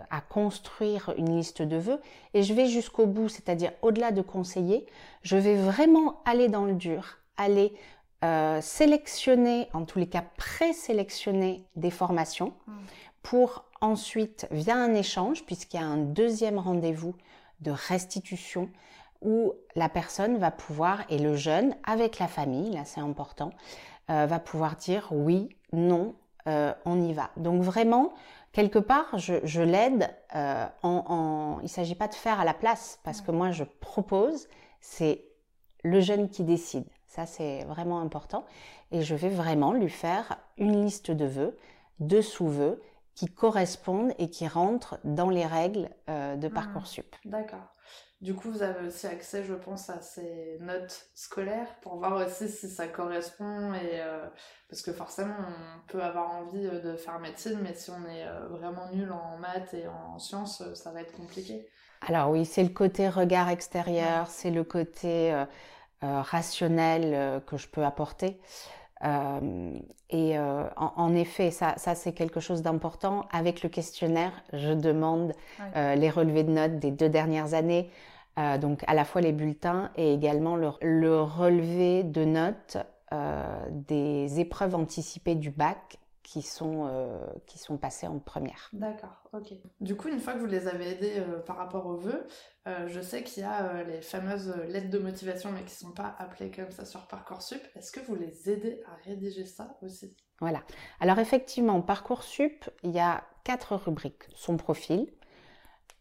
à 0.09 0.21
construire 0.21 1.13
une 1.17 1.35
liste 1.35 1.61
de 1.61 1.77
vœux 1.77 1.99
et 2.33 2.43
je 2.43 2.53
vais 2.53 2.67
jusqu'au 2.67 3.05
bout, 3.05 3.29
c'est-à-dire 3.29 3.71
au-delà 3.81 4.11
de 4.11 4.21
conseiller, 4.21 4.85
je 5.23 5.37
vais 5.37 5.55
vraiment 5.55 6.21
aller 6.25 6.49
dans 6.49 6.65
le 6.65 6.73
dur, 6.73 7.17
aller 7.37 7.73
euh, 8.23 8.61
sélectionner, 8.61 9.67
en 9.73 9.85
tous 9.85 9.99
les 9.99 10.07
cas 10.07 10.23
présélectionner 10.37 11.65
des 11.75 11.91
formations 11.91 12.53
mmh. 12.67 12.73
pour 13.23 13.65
ensuite, 13.81 14.47
via 14.51 14.75
un 14.75 14.93
échange, 14.93 15.43
puisqu'il 15.45 15.79
y 15.79 15.83
a 15.83 15.87
un 15.87 15.97
deuxième 15.97 16.59
rendez-vous 16.59 17.15
de 17.61 17.71
restitution, 17.71 18.69
où 19.21 19.53
la 19.75 19.89
personne 19.89 20.37
va 20.37 20.51
pouvoir, 20.51 21.03
et 21.09 21.17
le 21.17 21.35
jeune, 21.35 21.75
avec 21.83 22.19
la 22.19 22.27
famille, 22.27 22.71
là 22.71 22.85
c'est 22.85 23.01
important, 23.01 23.51
va 24.07 24.39
pouvoir 24.39 24.75
dire 24.75 25.07
oui, 25.11 25.49
non, 25.73 26.15
euh, 26.47 26.73
on 26.85 27.01
y 27.01 27.13
va. 27.13 27.29
Donc 27.37 27.61
vraiment, 27.61 28.13
quelque 28.51 28.79
part, 28.79 29.17
je, 29.17 29.61
l'aide 29.61 30.09
euh, 30.35 30.65
en, 30.83 31.57
Il 31.59 31.63
ne 31.63 31.69
s'agit 31.69 31.95
pas 31.95 32.07
de 32.07 32.13
faire 32.13 32.39
à 32.39 32.45
la 32.45 32.53
place, 32.53 32.99
parce 33.03 33.21
que 33.21 33.31
moi, 33.31 33.51
je 33.51 33.63
propose, 33.63 34.47
c'est 34.79 35.25
le 35.83 35.99
jeune 35.99 36.29
qui 36.29 36.43
décide. 36.43 36.85
Ça, 37.07 37.25
c'est 37.25 37.63
vraiment 37.65 37.99
important. 37.99 38.45
Et 38.91 39.01
je 39.01 39.15
vais 39.15 39.29
vraiment 39.29 39.73
lui 39.73 39.89
faire 39.89 40.37
une 40.57 40.83
liste 40.83 41.11
de 41.11 41.25
vœux, 41.25 41.57
de 41.99 42.21
sous-vœux, 42.21 42.81
qui 43.15 43.27
correspondent 43.27 44.13
et 44.17 44.29
qui 44.29 44.47
rentrent 44.47 44.97
dans 45.03 45.29
les 45.29 45.45
règles 45.45 45.89
euh, 46.09 46.35
de 46.37 46.47
mmh. 46.47 46.53
Parcoursup. 46.53 47.15
D'accord. 47.25 47.73
Du 48.21 48.35
coup, 48.35 48.51
vous 48.51 48.61
avez 48.61 48.87
aussi 48.87 49.07
accès, 49.07 49.43
je 49.43 49.55
pense, 49.55 49.89
à 49.89 49.99
ces 49.99 50.57
notes 50.59 51.09
scolaires 51.15 51.75
pour 51.81 51.95
voir 51.97 52.23
aussi 52.23 52.47
si 52.49 52.69
ça 52.69 52.87
correspond 52.87 53.73
et 53.73 53.99
euh, 53.99 54.27
parce 54.69 54.83
que 54.83 54.93
forcément, 54.93 55.33
on 55.39 55.91
peut 55.91 56.03
avoir 56.03 56.29
envie 56.29 56.67
euh, 56.67 56.79
de 56.79 56.95
faire 56.95 57.19
médecine, 57.19 57.59
mais 57.63 57.73
si 57.73 57.89
on 57.89 58.05
est 58.07 58.25
vraiment 58.49 58.91
nul 58.91 59.11
en 59.11 59.37
maths 59.37 59.73
et 59.73 59.87
en 59.87 60.19
sciences, 60.19 60.61
ça 60.75 60.91
va 60.91 61.01
être 61.01 61.13
compliqué. 61.13 61.67
Alors 62.07 62.29
oui, 62.29 62.45
c'est 62.45 62.63
le 62.63 62.69
côté 62.69 63.09
regard 63.09 63.49
extérieur, 63.49 64.27
c'est 64.27 64.51
le 64.51 64.63
côté 64.63 65.35
rationnel 66.01 67.41
que 67.45 67.57
je 67.57 67.67
peux 67.67 67.83
apporter. 67.83 68.39
Euh, 69.03 69.79
et 70.09 70.37
euh, 70.37 70.63
en, 70.75 71.15
effet, 71.15 71.51
ça, 71.51 71.73
ça 71.77 71.95
c'est 71.95 72.13
quelque 72.13 72.39
chose 72.39 72.61
d'important. 72.61 73.27
Avec 73.31 73.63
le 73.63 73.69
questionnaire, 73.69 74.31
je 74.53 74.73
demande 74.73 75.33
euh, 75.75 75.95
les 75.95 76.09
relevés 76.09 76.43
de 76.43 76.51
notes 76.51 76.79
des 76.79 76.91
deux 76.91 77.09
dernières 77.09 77.53
années, 77.53 77.89
donc 78.37 78.83
à 78.87 78.93
la 78.93 79.05
fois 79.05 79.21
les 79.21 79.31
bulletins 79.31 79.91
et 79.95 80.13
également 80.13 80.55
le, 80.55 80.69
le 80.81 81.21
relevé 81.21 82.03
de 82.03 82.25
notes 82.25 82.77
des 83.71 84.39
épreuves 84.39 84.75
anticipées 84.75 85.35
du 85.35 85.49
bac 85.49 85.99
qui 86.31 86.41
sont, 86.41 86.87
euh, 86.87 87.27
qui 87.45 87.59
sont 87.59 87.77
passés 87.77 88.07
en 88.07 88.19
première. 88.19 88.69
D'accord, 88.71 89.21
ok. 89.33 89.53
Du 89.81 89.97
coup, 89.97 90.07
une 90.07 90.21
fois 90.21 90.33
que 90.33 90.39
vous 90.39 90.45
les 90.45 90.69
avez 90.69 90.91
aidés 90.91 91.15
euh, 91.17 91.39
par 91.39 91.57
rapport 91.57 91.85
aux 91.87 91.97
vœux, 91.97 92.25
euh, 92.67 92.87
je 92.87 93.01
sais 93.01 93.21
qu'il 93.23 93.43
y 93.43 93.45
a 93.45 93.83
les 93.83 94.01
fameuses 94.01 94.55
lettres 94.69 94.89
de 94.89 94.99
motivation, 94.99 95.51
mais 95.51 95.59
qui 95.59 95.83
ne 95.83 95.89
sont 95.89 95.91
pas 95.91 96.15
appelées 96.19 96.49
comme 96.49 96.71
ça 96.71 96.85
sur 96.85 97.05
Parcoursup. 97.07 97.61
Est-ce 97.75 97.91
que 97.91 97.99
vous 97.99 98.15
les 98.15 98.49
aidez 98.49 98.81
à 98.87 98.95
rédiger 99.03 99.43
ça 99.43 99.77
aussi? 99.81 100.15
Voilà. 100.39 100.61
Alors 101.01 101.19
effectivement, 101.19 101.81
Parcoursup, 101.81 102.69
il 102.83 102.91
y 102.91 102.99
a 102.99 103.25
quatre 103.43 103.75
rubriques. 103.75 104.23
Son 104.33 104.55
profil, 104.55 105.11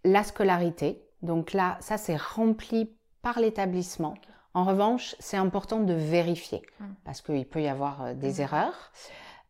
la 0.04 0.22
scolarité. 0.22 1.09
Donc 1.22 1.52
là, 1.52 1.76
ça 1.80 1.98
c'est 1.98 2.16
rempli 2.16 2.90
par 3.22 3.38
l'établissement. 3.38 4.14
En 4.54 4.64
revanche, 4.64 5.14
c'est 5.20 5.36
important 5.36 5.80
de 5.80 5.92
vérifier 5.92 6.62
hmm. 6.80 6.86
parce 7.04 7.20
qu'il 7.20 7.46
peut 7.46 7.62
y 7.62 7.68
avoir 7.68 8.14
des 8.14 8.38
hmm. 8.38 8.42
erreurs. 8.42 8.92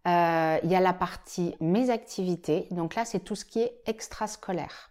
Euh, 0.06 0.58
il 0.62 0.70
y 0.70 0.74
a 0.74 0.80
la 0.80 0.94
partie 0.94 1.54
mes 1.60 1.90
activités. 1.90 2.66
Donc 2.70 2.94
là, 2.94 3.04
c'est 3.04 3.20
tout 3.20 3.36
ce 3.36 3.44
qui 3.44 3.60
est 3.60 3.80
extrascolaire. 3.86 4.90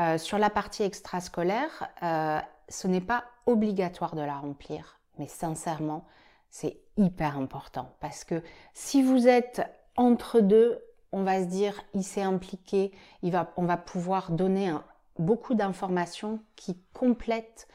Euh, 0.00 0.16
sur 0.16 0.38
la 0.38 0.48
partie 0.48 0.82
extrascolaire, 0.82 1.88
euh, 2.02 2.40
ce 2.68 2.88
n'est 2.88 3.02
pas 3.02 3.24
obligatoire 3.44 4.14
de 4.14 4.22
la 4.22 4.38
remplir, 4.38 4.98
mais 5.18 5.26
sincèrement, 5.26 6.06
c'est 6.48 6.78
hyper 6.96 7.36
important 7.36 7.94
parce 8.00 8.24
que 8.24 8.42
si 8.72 9.02
vous 9.02 9.28
êtes 9.28 9.62
entre 9.96 10.40
deux, 10.40 10.82
on 11.12 11.22
va 11.22 11.40
se 11.40 11.48
dire, 11.48 11.82
il 11.92 12.02
s'est 12.02 12.22
impliqué, 12.22 12.92
il 13.22 13.30
va, 13.30 13.52
on 13.56 13.64
va 13.64 13.76
pouvoir 13.76 14.30
donner 14.32 14.72
beaucoup 15.20 15.54
d'informations 15.54 16.40
qui 16.56 16.78
complètent 16.92 17.68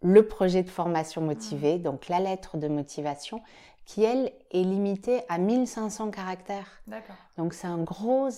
le 0.00 0.26
projet 0.26 0.62
de 0.62 0.70
formation 0.70 1.22
motivée, 1.22 1.78
donc 1.78 2.08
la 2.08 2.20
lettre 2.20 2.56
de 2.56 2.68
motivation, 2.68 3.42
qui, 3.84 4.04
elle, 4.04 4.32
est 4.50 4.62
limitée 4.62 5.22
à 5.28 5.38
1500 5.38 6.10
caractères. 6.10 6.82
D'accord. 6.86 7.16
Donc, 7.36 7.54
c'est 7.54 7.66
un 7.66 7.82
gros 7.82 8.28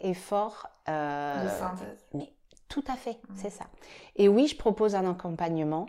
effort. 0.00 0.66
Euh, 0.88 1.44
de 1.44 1.48
synthèse. 1.50 2.06
Mais 2.14 2.32
tout 2.68 2.84
à 2.88 2.96
fait, 2.96 3.12
mmh. 3.28 3.34
c'est 3.36 3.50
ça. 3.50 3.66
Et 4.16 4.28
oui, 4.28 4.46
je 4.46 4.56
propose 4.56 4.94
un 4.94 5.08
accompagnement. 5.08 5.86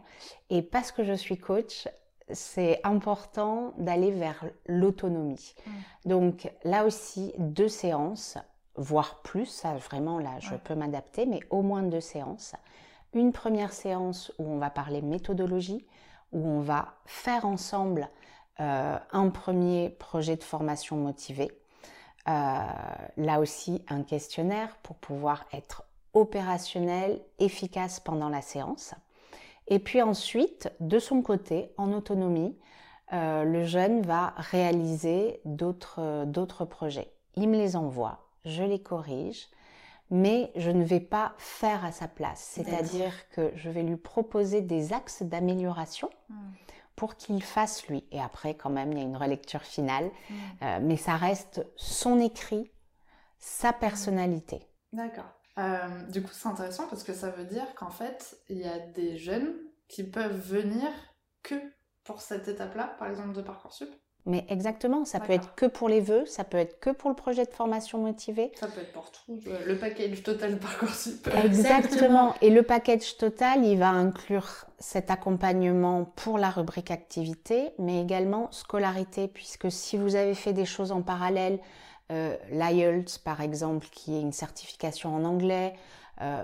Et 0.50 0.62
parce 0.62 0.92
que 0.92 1.04
je 1.04 1.14
suis 1.14 1.38
coach, 1.38 1.88
c'est 2.32 2.82
important 2.84 3.74
d'aller 3.78 4.12
vers 4.12 4.46
l'autonomie. 4.68 5.56
Mmh. 5.66 5.72
Donc, 6.10 6.52
là 6.66 6.86
aussi, 6.86 7.34
deux 7.38 7.70
séances, 7.70 8.38
voire 8.80 9.22
plus. 9.22 9.46
Ça, 9.46 9.76
vraiment, 9.76 10.18
là, 10.18 10.40
je 10.40 10.56
peux 10.56 10.74
m'adapter, 10.74 11.26
mais 11.26 11.42
au 11.50 11.62
moins 11.62 11.84
deux 11.84 12.02
séances. 12.02 12.56
Une 13.14 13.32
première 13.32 13.74
séance 13.74 14.32
où 14.40 14.46
on 14.46 14.58
va 14.58 14.70
parler 14.70 15.02
méthodologie, 15.02 15.86
où 16.32 16.48
on 16.48 16.62
va 16.62 16.94
faire 17.06 17.46
ensemble 17.46 18.10
euh, 18.60 18.98
un 19.12 19.30
premier 19.30 19.90
projet 19.90 20.36
de 20.36 20.44
formation 20.44 20.96
motivé. 20.98 21.52
Euh, 22.28 22.62
là 23.18 23.40
aussi, 23.40 23.84
un 23.90 24.04
questionnaire 24.04 24.78
pour 24.84 24.96
pouvoir 24.98 25.46
être 25.54 25.84
opérationnel, 26.14 27.22
efficace 27.40 28.00
pendant 28.00 28.30
la 28.30 28.42
séance. 28.42 28.94
Et 29.68 29.80
puis 29.80 30.02
ensuite, 30.02 30.72
de 30.80 31.00
son 31.00 31.22
côté, 31.22 31.72
en 31.78 31.94
autonomie, 31.94 32.58
euh, 33.14 33.44
le 33.44 33.64
jeune 33.66 34.02
va 34.02 34.34
réaliser 34.38 35.42
d'autres 35.46 36.66
projets. 36.66 37.12
Il 37.36 37.50
me 37.50 37.58
les 37.58 37.76
envoie, 37.76 38.29
je 38.46 38.64
les 38.64 38.82
corrige, 38.82 39.48
mais 40.10 40.52
je 40.56 40.72
ne 40.72 40.84
vais 40.84 41.00
pas 41.00 41.34
faire 41.38 41.86
à 41.86 41.92
sa 41.92 42.08
place. 42.08 42.40
C'est-à-dire 42.40 43.14
que 43.30 43.52
je 43.56 43.70
vais 43.70 43.84
lui 43.84 43.98
proposer 43.98 44.62
des 44.62 44.94
axes 44.94 45.24
d'amélioration. 45.24 46.10
Hmm 46.30 46.52
pour 47.00 47.16
qu'il 47.16 47.42
fasse 47.42 47.88
lui. 47.88 48.04
Et 48.12 48.20
après, 48.20 48.56
quand 48.56 48.70
même, 48.70 48.92
il 48.92 48.98
y 48.98 49.02
a 49.02 49.06
une 49.06 49.16
relecture 49.16 49.62
finale. 49.62 50.12
Mm. 50.30 50.34
Euh, 50.62 50.80
mais 50.82 50.98
ça 50.98 51.16
reste 51.16 51.66
son 51.78 52.20
écrit, 52.20 52.74
sa 53.38 53.72
personnalité. 53.72 54.68
D'accord. 54.92 55.32
Euh, 55.60 56.04
du 56.10 56.22
coup, 56.22 56.32
c'est 56.34 56.50
intéressant 56.50 56.88
parce 56.90 57.04
que 57.04 57.14
ça 57.14 57.30
veut 57.30 57.46
dire 57.46 57.74
qu'en 57.76 57.90
fait, 57.90 58.38
il 58.50 58.58
y 58.58 58.68
a 58.68 58.80
des 58.80 59.18
jeunes 59.18 59.56
qui 59.88 60.04
peuvent 60.04 60.42
venir 60.42 60.90
que 61.42 61.56
pour 62.04 62.20
cette 62.20 62.50
étape-là, 62.50 62.96
par 63.00 63.08
exemple 63.08 63.32
de 63.32 63.42
Parcoursup? 63.42 63.90
Mais 64.30 64.46
exactement, 64.48 65.06
ça 65.06 65.20
peut 65.20 65.34
être 65.34 65.56
que 65.56 65.66
pour 65.66 65.90
les 65.90 66.02
vœux, 66.02 66.24
ça 66.28 66.44
peut 66.44 66.58
être 66.58 66.80
que 66.80 66.92
pour 66.92 67.10
le 67.10 67.16
projet 67.16 67.46
de 67.46 67.50
formation 67.52 67.98
motivée. 67.98 68.52
Ça 68.60 68.68
peut 68.68 68.82
être 68.82 68.94
pour 68.94 69.10
tout, 69.10 69.40
le 69.66 69.76
package 69.76 70.22
total 70.22 70.60
Parcoursup. 70.60 71.28
Exactement. 71.44 72.36
Et 72.44 72.52
le 72.52 72.62
package 72.62 73.18
total, 73.18 73.66
il 73.66 73.80
va 73.80 73.90
inclure 73.90 74.66
cet 74.78 75.10
accompagnement 75.10 76.06
pour 76.16 76.38
la 76.38 76.52
rubrique 76.52 76.92
activité, 76.92 77.72
mais 77.80 78.00
également 78.00 78.52
scolarité, 78.52 79.28
puisque 79.28 79.72
si 79.72 79.98
vous 79.98 80.16
avez 80.16 80.36
fait 80.36 80.54
des 80.54 80.66
choses 80.66 80.92
en 80.92 81.02
parallèle, 81.02 81.58
euh, 82.12 82.36
l'IELTS 82.52 83.18
par 83.18 83.42
exemple, 83.42 83.88
qui 83.92 84.16
est 84.16 84.22
une 84.22 84.32
certification 84.32 85.16
en 85.16 85.26
anglais, 85.26 85.74
euh, 86.22 86.44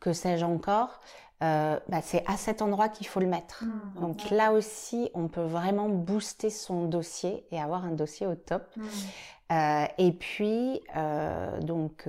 que 0.00 0.14
sais-je 0.14 0.44
encore, 0.46 1.00
euh, 1.42 1.78
bah, 1.88 2.00
c'est 2.02 2.24
à 2.26 2.36
cet 2.38 2.62
endroit 2.62 2.88
qu'il 2.88 3.06
faut 3.06 3.20
le 3.20 3.26
mettre. 3.26 3.64
Mmh. 3.64 4.00
Donc 4.00 4.30
là 4.30 4.52
aussi, 4.52 5.10
on 5.12 5.28
peut 5.28 5.44
vraiment 5.44 5.88
booster 5.88 6.48
son 6.48 6.86
dossier 6.86 7.44
et 7.50 7.60
avoir 7.60 7.84
un 7.84 7.92
dossier 7.92 8.26
au 8.26 8.34
top. 8.34 8.64
Mmh. 8.76 8.84
Euh, 9.52 9.84
et 9.98 10.12
puis, 10.12 10.80
euh, 10.96 11.60
donc, 11.60 12.08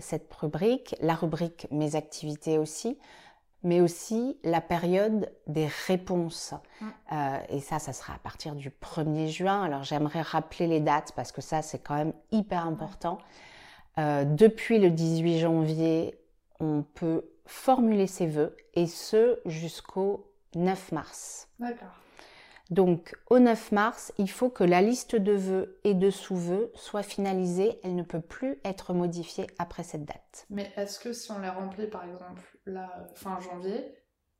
cette 0.00 0.32
rubrique, 0.32 0.96
la 1.02 1.14
rubrique 1.14 1.66
Mes 1.70 1.94
activités 1.94 2.56
aussi, 2.56 2.96
mais 3.62 3.82
aussi 3.82 4.38
la 4.44 4.62
période 4.62 5.30
des 5.46 5.68
réponses. 5.86 6.54
Mmh. 6.80 6.86
et 7.50 7.60
ça, 7.60 7.78
ça 7.78 7.92
sera 7.92 8.14
à 8.14 8.18
partir 8.18 8.54
du 8.54 8.70
1er 8.70 9.26
juin. 9.26 9.62
Alors 9.62 9.82
j'aimerais 9.82 10.22
rappeler 10.22 10.66
les 10.68 10.80
dates 10.80 11.12
parce 11.16 11.32
que 11.32 11.42
ça, 11.42 11.60
c'est 11.60 11.80
quand 11.80 11.96
même 11.96 12.14
hyper 12.30 12.66
important. 12.66 13.18
depuis 13.98 14.78
le 14.78 14.90
18 14.90 15.40
janvier, 15.40 16.18
on 16.58 16.82
peut 16.94 17.31
formuler 17.46 18.06
ses 18.06 18.26
vœux 18.26 18.56
et 18.74 18.86
ce 18.86 19.40
jusqu'au 19.46 20.32
9 20.54 20.92
mars. 20.92 21.48
D'accord. 21.58 21.88
Donc 22.70 23.14
au 23.28 23.38
9 23.38 23.72
mars, 23.72 24.12
il 24.16 24.30
faut 24.30 24.48
que 24.48 24.64
la 24.64 24.80
liste 24.80 25.14
de 25.14 25.32
vœux 25.32 25.78
et 25.84 25.94
de 25.94 26.10
sous-vœux 26.10 26.70
soit 26.74 27.02
finalisée. 27.02 27.78
Elle 27.84 27.94
ne 27.94 28.02
peut 28.02 28.20
plus 28.20 28.58
être 28.64 28.94
modifiée 28.94 29.46
après 29.58 29.82
cette 29.82 30.04
date. 30.04 30.46
Mais 30.48 30.72
est-ce 30.76 30.98
que 30.98 31.12
si 31.12 31.30
on 31.32 31.40
les 31.40 31.50
remplit 31.50 31.86
par 31.86 32.04
exemple 32.04 32.40
la 32.64 33.08
fin 33.14 33.38
janvier, 33.40 33.94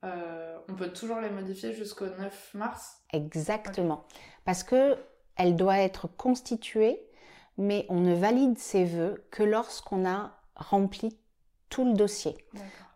euh, 0.04 0.56
on 0.68 0.74
peut 0.74 0.92
toujours 0.92 1.20
les 1.20 1.30
modifier 1.30 1.74
jusqu'au 1.74 2.06
9 2.06 2.54
mars? 2.54 3.02
Exactement. 3.12 4.06
Parce 4.44 4.62
que 4.62 4.96
elle 5.36 5.56
doit 5.56 5.78
être 5.78 6.08
constituée, 6.08 7.06
mais 7.58 7.86
on 7.88 8.00
ne 8.00 8.14
valide 8.14 8.58
ses 8.58 8.84
vœux 8.84 9.26
que 9.30 9.42
lorsqu'on 9.42 10.06
a 10.08 10.38
rempli 10.56 11.18
tout 11.72 11.86
le 11.86 11.94
dossier. 11.94 12.36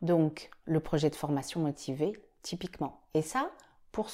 Donc, 0.02 0.50
le 0.66 0.80
projet 0.80 1.08
de 1.08 1.14
formation 1.14 1.60
motivé, 1.60 2.12
typiquement. 2.42 3.00
Et 3.14 3.22
ça, 3.22 3.50
pour, 3.90 4.10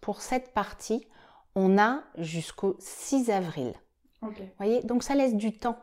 pour 0.00 0.22
cette 0.22 0.54
partie, 0.54 1.06
on 1.54 1.76
a 1.76 2.02
jusqu'au 2.16 2.76
6 2.78 3.30
avril. 3.30 3.74
voyez 4.56 4.82
Donc, 4.84 5.02
ça 5.02 5.14
laisse 5.14 5.34
du 5.34 5.52
temps. 5.52 5.76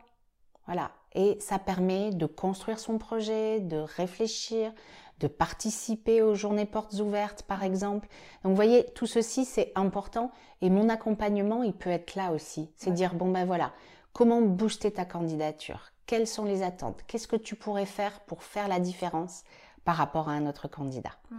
Voilà. 0.66 0.92
Et 1.14 1.38
ça 1.40 1.60
permet 1.60 2.10
de 2.10 2.26
construire 2.26 2.80
son 2.80 2.98
projet, 2.98 3.60
de 3.60 3.78
réfléchir, 3.78 4.74
de 5.20 5.28
participer 5.28 6.24
aux 6.24 6.34
journées 6.34 6.66
portes 6.66 6.94
ouvertes, 6.94 7.44
par 7.44 7.64
exemple. 7.64 8.08
Donc, 8.44 8.50
vous 8.50 8.56
voyez, 8.56 8.88
tout 8.96 9.06
ceci, 9.06 9.46
c'est 9.46 9.72
important. 9.76 10.32
Et 10.62 10.72
mon 10.72 10.90
accompagnement, 10.90 11.62
il 11.62 11.74
peut 11.74 11.92
être 11.92 12.16
là 12.16 12.32
aussi. 12.32 12.72
C'est 12.78 12.92
dire, 12.96 13.14
bon, 13.14 13.30
ben 13.30 13.46
voilà, 13.46 13.74
comment 14.12 14.42
booster 14.42 14.92
ta 14.92 15.06
candidature, 15.06 15.93
quelles 16.06 16.28
sont 16.28 16.46
les 16.46 16.64
attentes, 16.64 17.02
qu'est-ce 17.08 17.28
que 17.28 17.36
tu 17.36 17.56
pourrais 17.56 17.86
faire 17.86 18.20
pour 18.22 18.44
faire 18.44 18.68
la 18.68 18.80
différence 18.80 19.44
par 19.86 19.96
rapport 19.96 20.30
à 20.30 20.34
un 20.34 20.46
autre 20.48 20.68
candidat? 20.68 21.14
Hmm. 21.32 21.38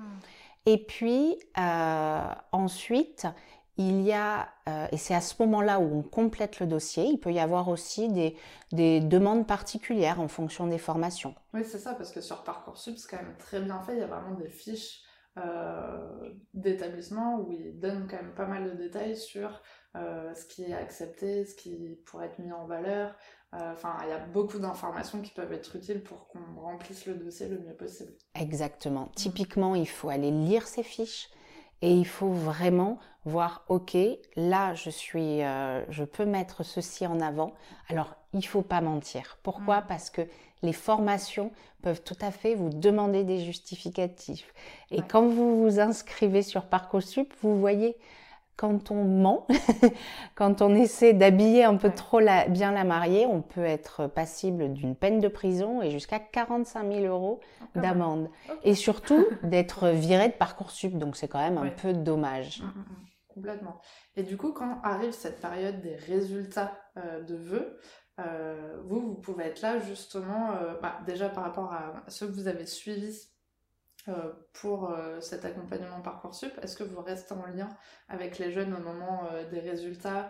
Et 0.67 0.79
puis 0.79 1.39
euh, 1.59 2.29
ensuite, 2.53 3.27
il 3.77 4.03
y 4.03 4.13
a, 4.13 4.49
euh, 4.69 4.87
et 4.93 4.97
c'est 4.97 5.15
à 5.15 5.21
ce 5.21 5.35
moment-là 5.43 5.81
où 5.81 5.99
on 5.99 6.03
complète 6.03 6.61
le 6.61 6.67
dossier, 6.67 7.05
il 7.05 7.19
peut 7.19 7.33
y 7.33 7.41
avoir 7.41 7.69
aussi 7.69 8.09
des, 8.09 8.37
des 8.73 9.01
demandes 9.01 9.47
particulières 9.47 10.21
en 10.21 10.29
fonction 10.29 10.67
des 10.67 10.79
formations. 10.79 11.35
Oui, 11.53 11.65
c'est 11.65 11.79
ça, 11.79 11.95
parce 11.95 12.13
que 12.13 12.21
sur 12.21 12.45
Parcoursup, 12.45 12.97
c'est 12.97 13.09
quand 13.09 13.23
même 13.23 13.37
très 13.37 13.61
bien 13.61 13.81
fait, 13.81 13.95
il 13.95 13.99
y 13.99 14.03
a 14.03 14.07
vraiment 14.07 14.35
des 14.35 14.49
fiches 14.49 15.03
euh, 15.37 16.31
d'établissement 16.53 17.41
où 17.41 17.51
ils 17.51 17.79
donnent 17.81 18.07
quand 18.09 18.17
même 18.17 18.35
pas 18.35 18.47
mal 18.47 18.71
de 18.71 18.77
détails 18.77 19.17
sur 19.17 19.61
euh, 19.97 20.33
ce 20.33 20.47
qui 20.47 20.63
est 20.63 20.75
accepté, 20.75 21.45
ce 21.45 21.57
qui 21.57 21.99
pourrait 22.07 22.27
être 22.27 22.39
mis 22.39 22.53
en 22.53 22.67
valeur. 22.67 23.17
Enfin, 23.73 23.97
il 24.05 24.09
y 24.09 24.13
a 24.13 24.19
beaucoup 24.19 24.59
d'informations 24.59 25.21
qui 25.21 25.31
peuvent 25.31 25.53
être 25.53 25.77
utiles 25.77 26.03
pour 26.03 26.29
qu'on 26.29 26.61
remplisse 26.61 27.07
le 27.07 27.15
dossier 27.15 27.49
le 27.49 27.59
mieux 27.59 27.75
possible. 27.75 28.13
Exactement. 28.35 29.11
Typiquement, 29.15 29.75
il 29.75 29.89
faut 29.89 30.09
aller 30.09 30.31
lire 30.31 30.67
ces 30.67 30.83
fiches 30.83 31.29
et 31.83 31.93
il 31.93 32.07
faut 32.07 32.33
vraiment 32.33 32.99
voir, 33.25 33.65
ok, 33.69 33.97
là, 34.37 34.75
je 34.75 34.91
suis, 34.91 35.43
euh, 35.43 35.85
je 35.91 36.05
peux 36.05 36.25
mettre 36.25 36.63
ceci 36.63 37.07
en 37.07 37.21
avant. 37.21 37.53
Alors, 37.89 38.17
il 38.33 38.47
faut 38.47 38.63
pas 38.63 38.81
mentir. 38.81 39.39
Pourquoi? 39.43 39.81
Mm. 39.81 39.87
Parce 39.89 40.11
que 40.11 40.23
les 40.63 40.73
formations 40.73 41.53
peuvent 41.83 42.03
tout 42.03 42.17
à 42.21 42.31
fait 42.31 42.55
vous 42.55 42.71
demander 42.71 43.25
des 43.25 43.45
justificatifs. 43.45 44.53
Et 44.91 45.03
quand 45.03 45.27
vous 45.27 45.63
vous 45.63 45.79
inscrivez 45.81 46.43
sur 46.43 46.65
Parcoursup, 46.65 47.33
vous 47.43 47.59
voyez 47.61 47.97
quand 48.57 48.91
on 48.91 49.05
ment, 49.05 49.47
quand 50.35 50.63
on 50.63 50.75
essaie 50.75 51.13
d'habiller 51.13 51.65
un 51.65 51.77
peu 51.77 51.91
trop 51.91 52.21
bien 52.49 52.73
la 52.73 52.85
mariée, 52.85 53.27
on 53.27 53.43
peut 53.43 53.65
être 53.65 54.07
passible 54.07 54.73
d'une 54.73 54.95
peine 54.95 55.21
de 55.21 55.29
prison 55.29 55.83
et 55.83 55.91
jusqu'à 55.91 56.19
45 56.19 56.93
000 56.93 57.05
euros 57.07 57.41
d'amende. 57.75 58.31
Et 58.63 58.75
surtout 58.75 59.27
d'être 59.43 59.89
viré 59.89 60.29
de 60.29 60.35
Parcoursup, 60.35 60.97
donc 60.97 61.17
c'est 61.17 61.29
quand 61.29 61.41
même 61.41 61.59
un 61.59 61.69
peu 61.69 61.93
dommage. 61.93 62.63
Mmh, 62.63 62.67
mmh, 62.67 62.81
mmh. 62.81 63.07
Complètement. 63.35 63.81
Et 64.15 64.23
du 64.23 64.37
coup, 64.37 64.53
quand 64.53 64.81
arrive 64.83 65.11
cette 65.11 65.41
période 65.41 65.81
des 65.81 65.97
résultats 65.97 66.79
euh, 66.97 67.21
de 67.23 67.35
vœux, 67.35 67.81
euh, 68.21 68.81
vous, 68.85 69.01
vous 69.01 69.15
pouvez 69.15 69.45
être 69.45 69.61
là 69.61 69.81
justement, 69.81 70.53
euh, 70.53 70.75
bah, 70.81 71.01
déjà 71.05 71.29
par 71.29 71.43
rapport 71.43 71.73
à 71.73 72.05
ceux 72.07 72.29
que 72.29 72.33
vous 72.33 72.47
avez 72.47 72.65
suivis 72.65 73.34
euh, 74.09 74.33
pour 74.53 74.91
euh, 74.91 75.19
cet 75.23 75.47
accompagnement 75.47 76.01
Parcoursup. 76.03 76.53
Est-ce 76.61 76.77
que 76.77 76.85
vous 76.85 77.01
restez 77.01 77.33
en 77.33 77.47
lien 77.47 77.71
avec 78.11 78.39
les 78.39 78.53
jeunes 78.53 78.75
au 78.75 78.81
moment 78.81 79.23
euh, 79.33 79.49
des 79.49 79.61
résultats 79.61 80.29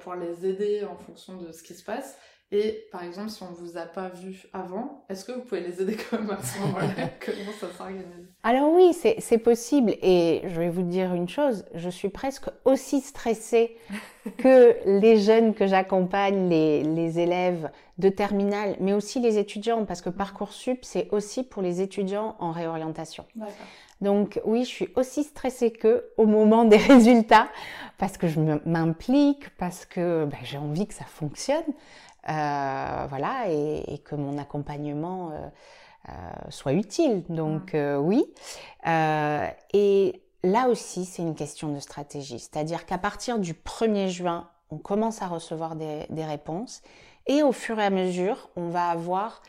pour 0.00 0.14
les 0.14 0.46
aider 0.46 0.84
en 0.84 0.96
fonction 0.96 1.36
de 1.38 1.50
ce 1.50 1.62
qui 1.62 1.74
se 1.74 1.82
passe? 1.82 2.18
Et 2.56 2.86
par 2.92 3.02
exemple, 3.02 3.30
si 3.30 3.42
on 3.42 3.50
ne 3.50 3.56
vous 3.56 3.76
a 3.76 3.84
pas 3.84 4.10
vu 4.10 4.44
avant, 4.52 5.04
est-ce 5.08 5.24
que 5.24 5.32
vous 5.32 5.40
pouvez 5.40 5.60
les 5.60 5.82
aider 5.82 5.96
quand 5.96 6.20
même 6.20 6.30
à 6.30 6.40
ce 6.40 6.56
moment-là? 6.60 6.86
Comment 7.18 7.50
ça 7.58 7.66
s'organise? 7.76 8.04
Alors 8.44 8.72
oui, 8.72 8.92
c'est 8.92 9.38
possible. 9.38 9.96
Et 10.02 10.42
je 10.44 10.60
vais 10.60 10.70
vous 10.70 10.82
dire 10.82 11.12
une 11.14 11.28
chose, 11.28 11.64
je 11.74 11.88
suis 11.88 12.10
presque 12.10 12.44
aussi 12.64 13.00
stressée 13.00 13.76
que 14.38 14.76
les 14.86 15.18
jeunes 15.18 15.52
que 15.52 15.66
j'accompagne, 15.66 16.48
les, 16.48 16.84
les, 16.84 17.18
élèves 17.18 17.72
de 17.98 18.08
terminale, 18.08 18.76
mais 18.78 18.92
aussi 18.92 19.18
les 19.18 19.36
étudiants, 19.38 19.84
parce 19.84 20.00
que 20.00 20.10
Parcoursup, 20.10 20.84
c'est 20.84 21.08
aussi 21.10 21.42
pour 21.42 21.60
les 21.60 21.80
étudiants 21.80 22.36
en 22.38 22.52
réorientation. 22.52 23.26
Donc 24.00 24.40
oui, 24.44 24.60
je 24.64 24.68
suis 24.68 24.88
aussi 24.94 25.24
stressée 25.24 25.72
qu'eux 25.72 26.12
au 26.18 26.26
moment 26.26 26.64
des 26.64 26.76
résultats, 26.92 27.48
parce 27.98 28.16
que 28.16 28.28
je 28.28 28.38
m'implique, 28.64 29.48
parce 29.56 29.86
que 29.86 30.26
ben, 30.26 30.38
j'ai 30.44 30.58
envie 30.58 30.86
que 30.86 30.94
ça 30.94 31.04
fonctionne. 31.04 31.64
Euh, 32.28 33.06
voilà, 33.08 33.50
et, 33.50 33.98
que 34.04 34.14
mon 34.14 34.38
accompagnement 34.38 35.30
euh, 35.30 35.48
euh, 36.08 36.12
soit 36.48 36.72
utile. 36.72 37.24
Donc 37.28 37.74
mm. 37.74 37.96
oui. 37.98 38.24
et 38.86 40.22
là 40.42 40.68
aussi, 40.68 41.04
c'est 41.04 41.22
une 41.22 41.34
question 41.34 41.72
de 41.72 41.80
stratégie. 41.80 42.38
C'est-à-dire 42.38 42.86
qu'à 42.86 42.98
partir 42.98 43.38
du 43.38 43.52
1er 43.52 44.08
juin, 44.08 44.48
on 44.70 44.78
commence 44.78 45.22
à 45.22 45.26
recevoir 45.26 45.76
des, 45.76 46.06
réponses 46.24 46.82
et 47.26 47.42
au 47.42 47.52
fur 47.52 47.78
et 47.78 47.84
à 47.84 47.90
mesure, 47.90 48.48
on 48.56 48.68
va 48.68 48.88
avoir 48.88 49.42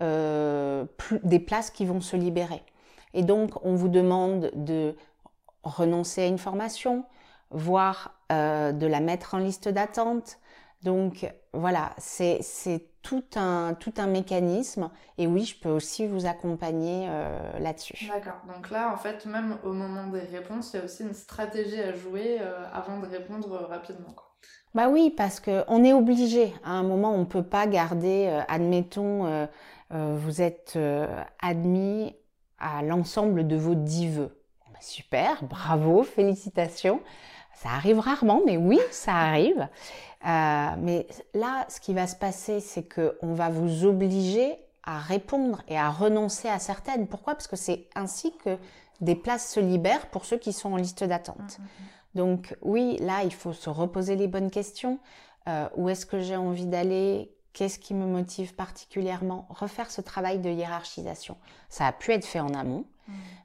des 0.00 1.38
places 1.38 1.70
qui 1.70 1.84
vont 1.84 2.00
se 2.00 2.16
libérer. 2.16 2.62
Et 3.14 3.22
donc, 3.22 3.64
on 3.64 3.74
vous 3.74 3.88
demande 3.88 4.50
de 4.54 4.96
renoncer 5.62 6.22
à 6.22 6.26
une 6.26 6.38
formation, 6.38 7.04
voire 7.50 8.14
de 8.30 8.86
la 8.86 9.00
mettre 9.00 9.34
en 9.34 9.38
liste 9.38 9.68
d'attente, 9.68 10.38
donc 10.82 11.30
voilà, 11.52 11.94
c'est 11.98 12.40
tout 13.02 13.24
un, 13.36 13.74
tout 13.74 13.92
un 13.98 14.06
mécanisme. 14.06 14.90
Et 15.18 15.26
oui, 15.26 15.44
je 15.44 15.58
peux 15.58 15.68
aussi 15.68 16.06
vous 16.06 16.26
accompagner 16.26 17.06
euh, 17.08 17.58
là-dessus. 17.58 18.08
D'accord. 18.08 18.40
Donc 18.52 18.70
là, 18.70 18.92
en 18.92 18.96
fait, 18.96 19.26
même 19.26 19.58
au 19.64 19.72
moment 19.72 20.06
des 20.08 20.20
réponses, 20.20 20.72
il 20.72 20.78
y 20.78 20.80
a 20.80 20.84
aussi 20.84 21.02
une 21.02 21.14
stratégie 21.14 21.80
à 21.80 21.92
jouer 21.92 22.38
euh, 22.40 22.64
avant 22.72 22.98
de 23.00 23.06
répondre 23.06 23.66
rapidement. 23.68 24.14
Bah 24.74 24.88
oui, 24.88 25.12
parce 25.14 25.40
qu'on 25.40 25.84
est 25.84 25.92
obligé. 25.92 26.54
À 26.64 26.72
un 26.72 26.82
moment, 26.82 27.14
on 27.14 27.20
ne 27.20 27.24
peut 27.24 27.42
pas 27.42 27.66
garder, 27.66 28.28
euh, 28.28 28.40
admettons, 28.48 29.48
vous 29.90 30.40
êtes 30.40 30.78
admis 31.42 32.16
à 32.58 32.82
l'ensemble 32.82 33.46
de 33.46 33.56
vos 33.56 33.74
dix 33.74 34.08
vœux. 34.08 34.42
Bah, 34.72 34.78
super, 34.80 35.44
bravo, 35.44 36.02
félicitations. 36.02 37.02
Ça 37.62 37.70
arrive 37.70 38.00
rarement, 38.00 38.40
mais 38.44 38.56
oui, 38.56 38.80
ça 38.90 39.14
arrive. 39.14 39.68
Euh, 40.26 40.68
mais 40.78 41.06
là, 41.32 41.64
ce 41.68 41.78
qui 41.78 41.94
va 41.94 42.08
se 42.08 42.16
passer, 42.16 42.58
c'est 42.58 42.82
qu'on 42.82 43.34
va 43.34 43.50
vous 43.50 43.84
obliger 43.84 44.56
à 44.82 44.98
répondre 44.98 45.62
et 45.68 45.78
à 45.78 45.88
renoncer 45.88 46.48
à 46.48 46.58
certaines. 46.58 47.06
Pourquoi? 47.06 47.34
Parce 47.34 47.46
que 47.46 47.54
c'est 47.54 47.86
ainsi 47.94 48.36
que 48.44 48.58
des 49.00 49.14
places 49.14 49.48
se 49.48 49.60
libèrent 49.60 50.08
pour 50.08 50.24
ceux 50.24 50.38
qui 50.38 50.52
sont 50.52 50.72
en 50.72 50.76
liste 50.76 51.04
d'attente. 51.04 51.36
Mmh, 51.38 51.62
mmh, 51.62 51.64
mmh. 51.64 52.18
Donc 52.18 52.56
oui, 52.62 52.96
là, 52.98 53.22
il 53.22 53.32
faut 53.32 53.52
se 53.52 53.70
reposer 53.70 54.16
les 54.16 54.26
bonnes 54.26 54.50
questions. 54.50 54.98
Euh, 55.48 55.68
où 55.76 55.88
est-ce 55.88 56.04
que 56.04 56.18
j'ai 56.18 56.36
envie 56.36 56.66
d'aller? 56.66 57.32
Qu'est-ce 57.52 57.78
qui 57.78 57.94
me 57.94 58.06
motive 58.06 58.54
particulièrement 58.54 59.46
Refaire 59.50 59.90
ce 59.90 60.00
travail 60.00 60.38
de 60.38 60.50
hiérarchisation? 60.50 61.36
Ça 61.68 61.86
a 61.86 61.92
pu 61.92 62.12
être 62.12 62.24
fait 62.24 62.40
en 62.40 62.54
amont, 62.54 62.84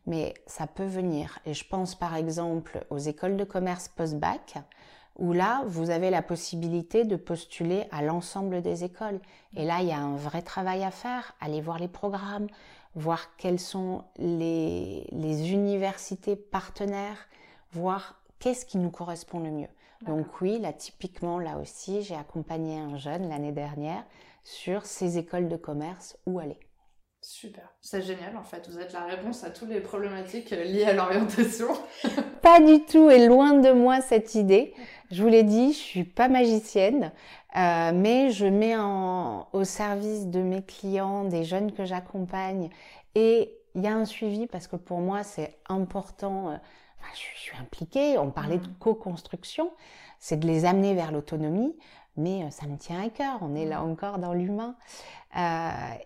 mais 0.05 0.33
ça 0.45 0.67
peut 0.67 0.85
venir. 0.85 1.39
Et 1.45 1.53
je 1.53 1.67
pense 1.67 1.95
par 1.95 2.15
exemple 2.15 2.85
aux 2.89 2.97
écoles 2.97 3.37
de 3.37 3.43
commerce 3.43 3.89
post-bac 3.89 4.55
où 5.17 5.33
là, 5.33 5.63
vous 5.65 5.89
avez 5.89 6.09
la 6.09 6.21
possibilité 6.21 7.03
de 7.03 7.15
postuler 7.15 7.85
à 7.91 8.01
l'ensemble 8.01 8.61
des 8.61 8.83
écoles. 8.83 9.19
Et 9.55 9.65
là, 9.65 9.81
il 9.81 9.87
y 9.87 9.91
a 9.91 9.97
un 9.97 10.15
vrai 10.15 10.41
travail 10.41 10.83
à 10.83 10.91
faire, 10.91 11.33
aller 11.41 11.59
voir 11.59 11.79
les 11.79 11.87
programmes, 11.87 12.47
voir 12.95 13.35
quelles 13.37 13.59
sont 13.59 14.03
les, 14.17 15.07
universités 15.11 16.35
partenaires, 16.35 17.27
voir 17.73 18.21
qu'est-ce 18.39 18.65
qui 18.65 18.77
nous 18.77 18.91
correspond 18.91 19.39
le 19.39 19.51
mieux. 19.51 19.67
Donc 20.05 20.41
oui, 20.41 20.59
là, 20.59 20.73
typiquement, 20.73 21.39
là 21.39 21.57
aussi, 21.57 22.01
j'ai 22.03 22.15
accompagné 22.15 22.79
un 22.79 22.97
jeune 22.97 23.29
l'année 23.29 23.51
dernière 23.51 24.03
sur 24.43 24.85
ces 24.85 25.17
écoles 25.17 25.49
de 25.49 25.57
commerce 25.57 26.17
où 26.25 26.39
aller. 26.39 26.59
Super, 27.19 27.73
c'est 27.81 28.03
génial 28.03 28.37
en 28.37 28.43
fait. 28.43 28.69
Vous 28.69 28.79
êtes 28.79 28.93
la 28.93 29.03
réponse 29.03 29.43
à 29.43 29.49
toutes 29.49 29.69
les 29.69 29.81
problématiques 29.81 30.51
liées 30.51 30.85
à 30.85 30.93
l'orientation. 30.93 31.67
pas 32.41 32.61
du 32.61 32.85
tout 32.85 33.09
et 33.09 33.27
loin 33.27 33.53
de 33.53 33.71
moi 33.71 34.01
cette 34.01 34.35
idée. 34.35 34.73
Je 35.11 35.23
vous 35.23 35.27
l'ai 35.27 35.43
dit, 35.43 35.73
je 35.73 35.77
suis 35.77 36.03
pas 36.03 36.29
magicienne, 36.29 37.11
euh, 37.57 37.91
mais 37.93 38.29
je 38.29 38.45
mets 38.45 38.77
en, 38.77 39.49
au 39.51 39.63
service 39.63 40.27
de 40.27 40.41
mes 40.41 40.63
clients, 40.63 41.23
des 41.23 41.43
jeunes 41.43 41.71
que 41.71 41.85
j'accompagne, 41.85 42.69
et 43.15 43.51
il 43.75 43.83
y 43.83 43.87
a 43.87 43.95
un 43.95 44.05
suivi 44.05 44.47
parce 44.47 44.67
que 44.67 44.75
pour 44.75 44.99
moi 44.99 45.23
c'est 45.23 45.57
important. 45.67 46.51
Euh, 46.51 46.57
je, 47.13 47.39
suis 47.39 47.57
impliquée. 47.57 48.17
On 48.17 48.31
parlait 48.31 48.57
de 48.57 48.67
mmh. 48.67 48.77
co-construction, 48.79 49.71
c'est 50.19 50.39
de 50.39 50.47
les 50.47 50.65
amener 50.65 50.93
vers 50.93 51.11
l'autonomie, 51.11 51.75
mais 52.15 52.43
euh, 52.43 52.49
ça 52.49 52.67
me 52.67 52.77
tient 52.77 53.01
à 53.01 53.09
cœur. 53.09 53.39
On 53.41 53.55
est 53.55 53.65
là 53.65 53.81
mmh. 53.81 53.89
encore 53.89 54.17
dans 54.19 54.33
l'humain, 54.33 54.75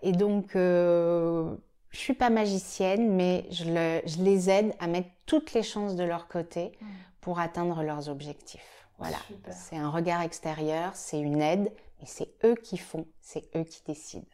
et 0.02 0.12
donc 0.12 0.52
je 0.54 1.58
suis 1.92 2.14
pas 2.14 2.30
magicienne, 2.30 3.14
mais 3.14 3.46
je, 3.50 3.64
je, 3.64 4.22
les 4.22 4.50
aide 4.50 4.74
à 4.80 4.86
mettre 4.86 5.10
toutes 5.26 5.52
les 5.52 5.62
chances 5.62 5.96
de 5.96 6.04
leur 6.04 6.28
côté 6.28 6.72
mmh. 6.80 6.86
pour 7.20 7.38
atteindre 7.38 7.82
leurs 7.82 8.08
objectifs. 8.08 8.82
Voilà, 8.98 9.18
c'est 9.50 9.76
un 9.76 9.90
regard 9.90 10.22
extérieur, 10.22 10.94
c'est 10.94 11.20
une 11.20 11.40
aide, 11.42 11.72
mais 11.98 12.06
c'est 12.06 12.34
eux 12.44 12.54
qui 12.54 12.78
font, 12.78 13.06
c'est 13.20 13.50
eux 13.56 13.64
qui 13.64 13.82
décident. 13.84 14.26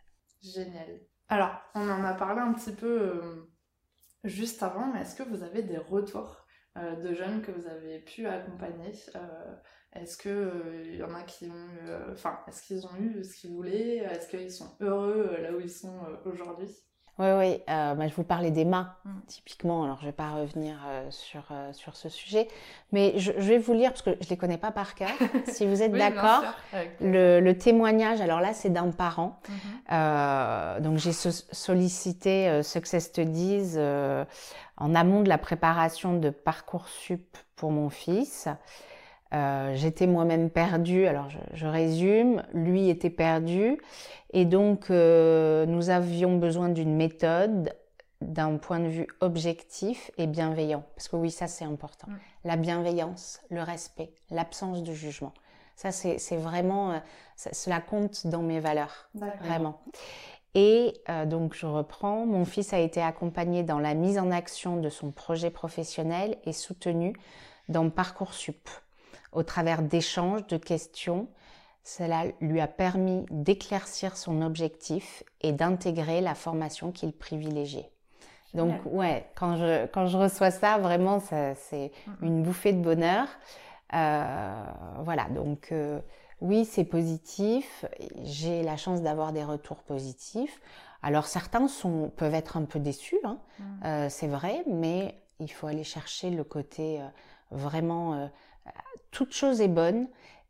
Génial. 0.42 1.00
Alors, 1.28 1.60
on 1.74 1.88
en 1.88 2.04
a 2.04 2.14
parlé 2.14 2.40
un 2.40 2.52
petit 2.52 2.72
peu 2.72 3.00
euh, 3.00 3.50
juste 4.24 4.62
avant, 4.62 4.92
mais 4.92 5.00
est-ce 5.00 5.14
que 5.14 5.22
vous 5.22 5.42
avez 5.42 5.62
des 5.62 5.78
retours? 5.78 6.36
euh, 6.36 6.47
de 6.96 7.14
jeunes 7.14 7.42
que 7.42 7.50
vous 7.50 7.66
avez 7.66 8.00
pu 8.00 8.26
accompagner 8.26 8.92
euh, 9.16 9.54
Est-ce 9.92 10.16
qu'il 10.16 10.96
y 10.96 11.02
en 11.02 11.14
a 11.14 11.22
qui 11.22 11.46
ont 11.46 11.68
enfin, 12.12 12.38
est-ce 12.46 12.62
qu'ils 12.62 12.86
ont 12.86 12.96
eu 12.98 13.24
ce 13.24 13.36
qu'ils 13.36 13.50
voulaient? 13.50 13.96
Est-ce 13.98 14.28
qu'ils 14.28 14.50
sont 14.50 14.76
heureux 14.80 15.36
là 15.40 15.52
où 15.52 15.60
ils 15.60 15.70
sont 15.70 16.00
aujourd'hui? 16.24 16.87
Oui, 17.18 17.26
oui. 17.36 17.62
Euh, 17.68 17.94
bah, 17.94 18.06
je 18.06 18.14
vous 18.14 18.22
parlais 18.22 18.50
des 18.50 18.64
mains, 18.64 18.94
mm. 19.04 19.10
typiquement. 19.26 19.84
Alors, 19.84 19.96
je 19.98 20.02
ne 20.02 20.08
vais 20.08 20.16
pas 20.16 20.30
revenir 20.30 20.76
euh, 20.86 21.10
sur, 21.10 21.42
euh, 21.50 21.72
sur 21.72 21.96
ce 21.96 22.08
sujet. 22.08 22.48
Mais 22.92 23.18
je, 23.18 23.32
vais 23.32 23.58
vous 23.58 23.72
lire, 23.72 23.90
parce 23.90 24.02
que 24.02 24.10
je 24.20 24.24
ne 24.26 24.30
les 24.30 24.36
connais 24.36 24.58
pas 24.58 24.70
par 24.70 24.94
cœur. 24.94 25.10
si 25.48 25.66
vous 25.66 25.82
êtes 25.82 25.92
d'accord, 25.92 26.44
le, 27.00 27.52
témoignage, 27.52 28.20
alors 28.20 28.40
là, 28.40 28.52
c'est 28.54 28.70
d'un 28.70 28.90
parent. 28.90 29.40
Mm-hmm. 29.90 30.80
donc, 30.80 30.98
j'ai 30.98 31.12
sollicité 31.12 32.62
Success 32.62 33.06
Studies 33.06 33.76
en 34.76 34.94
amont 34.94 35.22
de 35.22 35.28
la 35.28 35.38
préparation 35.38 36.16
de 36.18 36.30
Parcoursup 36.30 37.36
pour 37.56 37.72
mon 37.72 37.90
fils. 37.90 38.48
Euh, 39.34 39.74
j'étais 39.74 40.06
moi-même 40.06 40.48
perdue, 40.48 41.06
alors 41.06 41.28
je, 41.52 41.66
résume, 41.66 42.42
lui 42.54 42.88
était 42.88 43.10
perdu, 43.10 43.78
et 44.32 44.46
donc 44.46 44.90
euh, 44.90 45.66
nous 45.66 45.90
avions 45.90 46.38
besoin 46.38 46.70
d'une 46.70 46.96
méthode 46.96 47.74
d'un 48.22 48.56
point 48.56 48.80
de 48.80 48.88
vue 48.88 49.06
objectif 49.20 50.10
et 50.16 50.26
bienveillant. 50.26 50.82
Parce 50.96 51.08
que 51.08 51.16
oui, 51.16 51.30
ça 51.30 51.46
c'est 51.46 51.66
important. 51.66 52.08
Mm. 52.08 52.18
La 52.44 52.56
bienveillance, 52.56 53.40
le 53.50 53.62
respect, 53.62 54.10
l'absence 54.30 54.82
de 54.82 54.92
jugement. 54.92 55.34
Ça 55.76 55.92
c'est 55.92 56.36
vraiment, 56.36 56.92
euh, 56.92 56.98
cela 57.36 57.80
compte 57.80 58.26
dans 58.26 58.42
mes 58.42 58.58
valeurs, 58.58 59.10
vraiment. 59.14 59.80
Et 60.54 60.94
donc 61.26 61.54
je 61.54 61.66
reprends, 61.66 62.26
mon 62.26 62.44
fils 62.44 62.72
a 62.72 62.80
été 62.80 63.00
accompagné 63.00 63.62
dans 63.62 63.78
la 63.78 63.94
mise 63.94 64.18
en 64.18 64.32
action 64.32 64.78
de 64.78 64.88
son 64.88 65.12
projet 65.12 65.50
professionnel 65.50 66.36
et 66.44 66.52
soutenu 66.52 67.12
dans 67.68 67.90
Parcoursup 67.90 68.68
au 69.32 69.42
travers 69.42 69.82
d'échanges, 69.82 70.46
de 70.46 70.56
questions. 70.56 71.28
Cela 71.84 72.24
lui 72.40 72.60
a 72.60 72.66
permis 72.66 73.24
d'éclaircir 73.30 74.16
son 74.16 74.42
objectif 74.42 75.22
et 75.40 75.52
d'intégrer 75.52 76.20
la 76.20 76.34
formation 76.34 76.92
qu'il 76.92 77.12
privilégiait. 77.12 77.90
Donc 78.54 78.74
ouais, 78.86 79.26
quand 79.34 79.56
je, 79.56 79.86
quand 79.86 80.06
je 80.06 80.16
reçois 80.16 80.50
ça, 80.50 80.78
vraiment, 80.78 81.20
c'est 81.20 81.92
une 82.22 82.42
bouffée 82.42 82.72
de 82.72 82.82
bonheur. 82.82 83.26
Euh, 83.94 84.64
voilà, 85.00 85.28
donc 85.30 85.68
euh, 85.72 86.00
oui, 86.40 86.64
c'est 86.64 86.84
positif. 86.84 87.84
J'ai 88.22 88.62
la 88.62 88.76
chance 88.76 89.02
d'avoir 89.02 89.32
des 89.32 89.44
retours 89.44 89.82
positifs. 89.82 90.60
Alors 91.02 91.26
certains 91.26 91.68
sont, 91.68 92.10
peuvent 92.16 92.34
être 92.34 92.56
un 92.56 92.64
peu 92.64 92.80
déçus, 92.80 93.20
hein. 93.24 93.38
euh, 93.84 94.08
c'est 94.10 94.26
vrai, 94.26 94.64
mais 94.66 95.14
il 95.38 95.50
faut 95.50 95.68
aller 95.68 95.84
chercher 95.84 96.30
le 96.30 96.42
côté 96.42 97.00
vraiment 97.50 98.28
toute 99.10 99.32
chose 99.32 99.60
est 99.60 99.68
bonne 99.68 100.08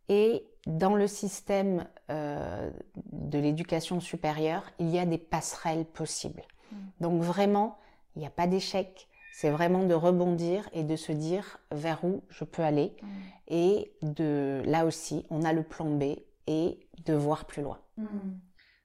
et 0.09 0.45
dans 0.67 0.95
le 0.95 1.07
système 1.07 1.87
euh, 2.11 2.71
de 3.13 3.39
l'éducation 3.39 4.01
supérieure, 4.01 4.65
il 4.79 4.91
y 4.91 4.99
a 4.99 5.07
des 5.07 5.19
passerelles 5.19 5.85
possibles. 5.85 6.43
Mm. 6.71 6.77
Donc 7.01 7.23
vraiment, 7.23 7.79
il 8.17 8.21
n'y 8.21 8.27
a 8.27 8.31
pas 8.31 8.47
d'échec. 8.47 9.09
C'est 9.33 9.51
vraiment 9.51 9.85
de 9.85 9.95
rebondir 9.95 10.69
et 10.73 10.83
de 10.83 10.97
se 10.97 11.13
dire 11.13 11.59
vers 11.71 12.05
où 12.05 12.25
je 12.29 12.45
peux 12.45 12.63
aller. 12.63 12.97
Mm. 13.01 13.07
Et 13.49 13.93
de 14.03 14.63
là 14.67 14.85
aussi, 14.85 15.25
on 15.31 15.43
a 15.43 15.53
le 15.53 15.63
plan 15.63 15.87
B 15.87 16.17
et 16.47 16.89
de 17.05 17.15
voir 17.15 17.47
plus 17.47 17.63
loin. 17.63 17.81
Mm. 17.97 18.07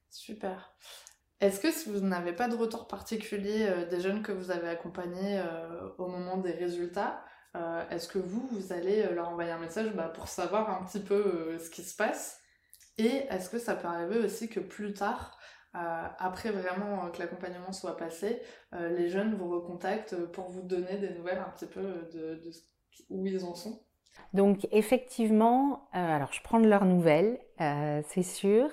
Super. 0.09 0.75
Est-ce 1.41 1.59
que 1.59 1.71
si 1.71 1.89
vous 1.89 1.99
n'avez 1.99 2.31
pas 2.31 2.47
de 2.47 2.55
retour 2.55 2.87
particulier 2.87 3.67
euh, 3.67 3.85
des 3.85 3.99
jeunes 3.99 4.21
que 4.21 4.31
vous 4.31 4.51
avez 4.51 4.69
accompagnés 4.69 5.39
euh, 5.39 5.89
au 5.97 6.07
moment 6.07 6.37
des 6.37 6.51
résultats, 6.51 7.25
euh, 7.55 7.87
est-ce 7.89 8.07
que 8.07 8.19
vous, 8.19 8.47
vous 8.51 8.73
allez 8.73 9.03
euh, 9.03 9.13
leur 9.13 9.29
envoyer 9.29 9.51
un 9.51 9.59
message 9.59 9.93
bah, 9.93 10.11
pour 10.13 10.27
savoir 10.27 10.69
un 10.69 10.83
petit 10.85 10.99
peu 10.99 11.13
euh, 11.13 11.59
ce 11.59 11.69
qui 11.69 11.83
se 11.83 11.95
passe? 11.95 12.39
Et 12.97 13.25
est-ce 13.29 13.49
que 13.49 13.59
ça 13.59 13.75
peut 13.75 13.87
arriver 13.87 14.19
aussi 14.19 14.49
que 14.49 14.59
plus 14.59 14.93
tard, 14.93 15.39
après 15.73 16.51
vraiment 16.51 17.09
que 17.09 17.17
l'accompagnement 17.17 17.71
soit 17.71 17.97
passé, 17.97 18.39
les 18.71 19.09
jeunes 19.09 19.33
vous 19.33 19.49
recontactent 19.49 20.15
pour 20.27 20.51
vous 20.51 20.61
donner 20.61 20.97
des 20.97 21.09
nouvelles 21.09 21.39
un 21.39 21.49
petit 21.49 21.65
peu 21.65 21.81
de, 22.13 22.39
où 23.09 23.25
ils 23.25 23.43
en 23.43 23.55
sont? 23.55 23.81
Donc 24.35 24.67
effectivement, 24.71 25.89
alors 25.91 26.31
je 26.33 26.43
prends 26.43 26.59
de 26.59 26.67
leurs 26.67 26.85
nouvelles, 26.85 27.39
c'est 27.57 28.21
sûr, 28.21 28.69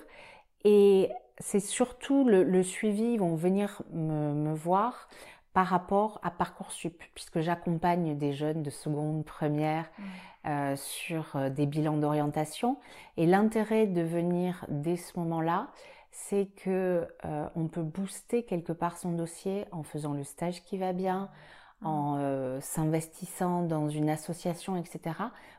et 0.64 1.09
c'est 1.38 1.61
surtout 1.61 2.25
le, 2.29 2.62
suivi, 2.62 3.14
ils 3.14 3.21
vont 3.21 3.37
venir 3.37 3.81
me 3.90 4.53
voir 4.53 5.09
par 5.52 5.66
rapport 5.66 6.20
à 6.22 6.30
Parcoursup, 6.30 7.02
puisque 7.14 7.40
j'accompagne 7.40 8.16
des 8.16 8.32
jeunes 8.32 8.62
de 8.62 8.70
seconde, 8.70 9.24
première 9.24 9.84
mmh. 9.84 10.02
euh, 10.46 10.76
sur 10.76 11.34
euh, 11.34 11.50
des 11.50 11.66
bilans 11.66 11.96
d'orientation. 11.96 12.78
Et 13.16 13.26
l'intérêt 13.26 13.86
de 13.86 14.02
venir 14.02 14.64
dès 14.68 14.96
ce 14.96 15.18
moment-là, 15.18 15.68
c'est 16.12 16.46
que 16.56 17.08
euh, 17.24 17.48
on 17.56 17.66
peut 17.66 17.82
booster 17.82 18.44
quelque 18.44 18.72
part 18.72 18.96
son 18.96 19.12
dossier 19.12 19.66
en 19.72 19.82
faisant 19.82 20.12
le 20.12 20.22
stage 20.22 20.62
qui 20.62 20.78
va 20.78 20.92
bien, 20.92 21.30
mmh. 21.80 21.86
en 21.86 22.60
s'investissant 22.60 23.62
dans 23.62 23.88
une 23.88 24.08
association, 24.08 24.76
etc. 24.76 25.16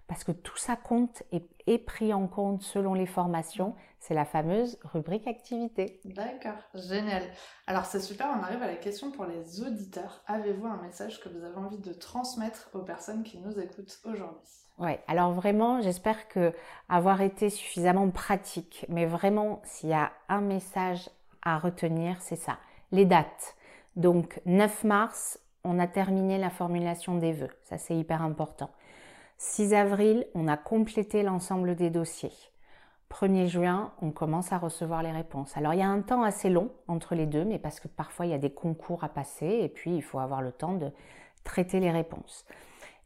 Parce 0.08 0.24
que 0.24 0.32
tout 0.32 0.58
ça 0.58 0.78
compte 0.78 1.24
et 1.34 1.44
est 1.68 1.80
pris 1.80 2.14
en 2.14 2.28
compte 2.28 2.62
selon 2.62 2.94
les 2.94 3.06
formations 3.06 3.76
c'est 4.02 4.16
la 4.16 4.26
fameuse 4.26 4.80
rubrique 4.84 5.28
activité. 5.28 6.02
D'accord, 6.04 6.58
génial. 6.74 7.22
Alors 7.68 7.86
c'est 7.86 8.00
super, 8.00 8.28
on 8.36 8.44
arrive 8.44 8.62
à 8.64 8.68
la 8.68 8.76
question 8.76 9.12
pour 9.12 9.26
les 9.26 9.62
auditeurs. 9.62 10.24
Avez-vous 10.26 10.66
un 10.66 10.82
message 10.82 11.22
que 11.22 11.30
vous 11.30 11.46
avez 11.46 11.56
envie 11.56 11.78
de 11.78 11.94
transmettre 11.94 12.72
aux 12.74 12.82
personnes 12.82 13.22
qui 13.22 13.38
nous 13.38 13.60
écoutent 13.60 14.02
aujourd'hui? 14.04 14.50
Oui, 14.80 14.94
alors 15.08 15.34
vraiment, 15.34 15.82
j'espère 15.82 16.28
que 16.28 16.52
avoir 16.90 17.22
été 17.22 17.52
suffisamment 17.52 18.10
pratique, 18.10 18.88
mais 18.90 19.06
vraiment, 19.06 19.62
s'il 19.64 19.90
y 19.90 19.94
a 19.94 20.12
un 20.30 20.42
message 20.42 21.08
à 21.44 21.60
retenir, 21.60 22.18
c'est 22.22 22.36
ça. 22.36 22.58
Les 22.92 23.06
dates. 23.06 23.56
Donc 23.96 24.42
9 24.48 24.84
mars, 24.84 25.40
on 25.64 25.78
a 25.78 25.86
terminé 25.86 26.40
la 26.40 26.50
formulation 26.50 27.20
des 27.20 27.34
vœux. 27.34 27.56
Ça, 27.66 27.78
c'est 27.78 27.96
hyper 27.96 28.24
important. 28.24 28.72
6 29.38 29.76
avril, 29.76 30.26
on 30.34 30.48
a 30.48 30.58
complété 30.58 31.22
l'ensemble 31.22 31.76
des 31.76 31.92
dossiers. 31.92 32.34
1er 33.12 33.48
juin, 33.48 33.92
on 34.02 34.12
commence 34.12 34.52
à 34.52 34.58
recevoir 34.58 35.04
les 35.04 35.12
réponses. 35.12 35.56
Alors 35.58 35.74
il 35.74 35.80
y 35.80 35.84
a 35.84 35.90
un 35.90 36.02
temps 36.02 36.24
assez 36.24 36.50
long 36.50 36.72
entre 36.88 37.16
les 37.16 37.26
deux, 37.26 37.44
mais 37.44 37.60
parce 37.60 37.80
que 37.80 37.88
parfois 37.88 38.26
il 38.26 38.32
y 38.32 38.36
a 38.36 38.38
des 38.38 38.52
concours 38.52 39.04
à 39.04 39.10
passer 39.10 39.60
et 39.62 39.70
puis 39.70 39.96
il 39.96 40.02
faut 40.02 40.20
avoir 40.20 40.42
le 40.42 40.52
temps 40.52 40.74
de 40.74 40.92
traiter 41.44 41.80
les 41.80 41.92
réponses. 41.92 42.46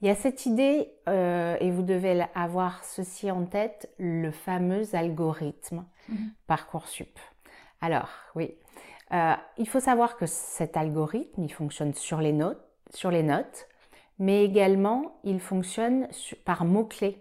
Il 0.02 0.08
y 0.08 0.12
a 0.12 0.16
cette 0.16 0.46
idée, 0.46 0.92
euh, 1.08 1.58
et 1.60 1.72
vous 1.72 1.82
devez 1.82 2.26
avoir 2.36 2.84
ceci 2.84 3.32
en 3.32 3.46
tête, 3.46 3.90
le 3.98 4.30
fameux 4.32 4.94
algorithme 4.94 5.86
mhm. 6.10 6.32
Parcoursup. 6.48 7.18
Alors 7.82 8.10
oui, 8.36 8.56
euh, 9.14 9.34
il 9.58 9.68
faut 9.68 9.80
savoir 9.80 10.18
que 10.18 10.26
cet 10.26 10.78
algorithme, 10.78 11.44
il 11.44 11.52
fonctionne 11.52 11.94
sur 11.94 12.20
les 12.20 12.34
notes, 12.34 12.62
sur 12.94 13.10
les 13.10 13.24
notes 13.24 13.68
mais 14.20 14.44
également 14.44 15.20
il 15.24 15.40
fonctionne 15.40 16.08
par 16.46 16.66
mots-clés. 16.66 17.20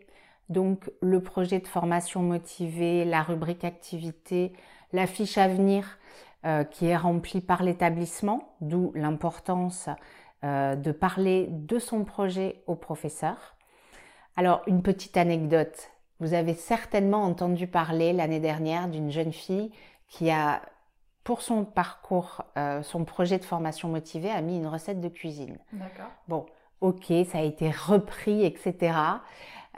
Donc 0.49 0.91
le 1.01 1.23
projet 1.23 1.59
de 1.59 1.67
formation 1.67 2.23
motivée, 2.23 3.05
la 3.05 3.23
rubrique 3.23 3.65
activité, 3.65 4.53
la 4.93 5.07
fiche 5.07 5.39
à 5.39 5.49
venir 5.49 5.99
euh, 6.45 6.65
qui 6.65 6.87
est 6.87 6.97
remplie 6.97 7.41
par 7.41 7.63
l'établissement, 7.63 8.55
d'où 8.61 8.93
l'importance 8.95 9.89
euh, 10.45 10.77
de 10.77 10.93
parler 10.93 11.49
de 11.51 11.79
son 11.79 12.05
projet 12.05 12.63
au 12.67 12.75
professeur. 12.75 13.57
Alors 14.37 14.63
une 14.67 14.83
petite 14.83 15.17
anecdote, 15.17 15.91
vous 16.21 16.35
avez 16.35 16.55
certainement 16.55 17.25
entendu 17.25 17.67
parler 17.67 18.13
l'année 18.13 18.41
dernière 18.41 18.89
d'une 18.89 19.11
jeune 19.11 19.33
fille 19.33 19.73
qui 20.09 20.31
a 20.31 20.61
pour 21.25 21.41
son 21.41 21.65
parcours, 21.65 22.43
euh, 22.59 22.83
son 22.83 23.05
projet 23.05 23.39
de 23.39 23.45
formation 23.45 23.89
motivée, 23.89 24.31
a 24.31 24.43
mis 24.43 24.59
une 24.59 24.67
recette 24.67 25.01
de 25.01 25.09
cuisine. 25.09 25.59
D'accord. 25.73 26.11
Bon, 26.29 26.47
ok, 26.83 27.07
ça 27.31 27.39
a 27.39 27.43
été 27.43 27.71
repris, 27.71 28.45
etc. 28.45 28.93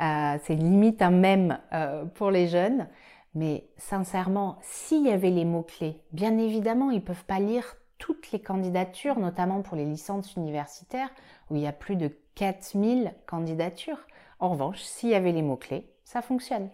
Euh, 0.01 0.39
c'est 0.43 0.55
limite 0.55 1.01
un 1.03 1.11
même 1.11 1.59
euh, 1.73 2.05
pour 2.05 2.31
les 2.31 2.49
jeunes. 2.49 2.89
Mais 3.35 3.69
sincèrement, 3.77 4.59
s'il 4.63 5.07
y 5.07 5.11
avait 5.11 5.31
les 5.31 5.45
mots-clés, 5.45 6.01
bien 6.13 6.39
évidemment, 6.39 6.91
ils 6.91 6.97
ne 6.97 7.05
peuvent 7.05 7.25
pas 7.25 7.39
lire 7.39 7.77
toutes 7.99 8.33
les 8.33 8.41
candidatures, 8.41 9.19
notamment 9.19 9.63
pour 9.63 9.77
les 9.77 9.85
licences 9.85 10.35
universitaires, 10.37 11.11
où 11.51 11.57
il 11.57 11.63
y 11.63 11.67
a 11.67 11.73
plus 11.73 11.97
de 11.97 12.11
4000 12.35 13.13
candidatures. 13.27 14.07
En 14.39 14.51
revanche, 14.51 14.81
s'il 14.81 15.11
y 15.11 15.15
avait 15.15 15.33
les 15.33 15.43
mots-clés, 15.43 15.87
ça 16.05 16.23
fonctionne. 16.23 16.71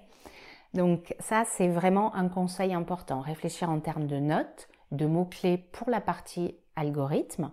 Donc 0.75 1.15
ça, 1.19 1.45
c'est 1.45 1.69
vraiment 1.69 2.15
un 2.15 2.29
conseil 2.29 2.73
important. 2.73 3.21
Réfléchir 3.21 3.69
en 3.69 3.81
termes 3.81 4.07
de 4.07 4.19
notes, 4.19 4.69
de 4.91 5.07
mots-clés 5.07 5.59
pour 5.59 5.91
la 5.91 6.01
partie 6.01 6.57
algorithme. 6.77 7.51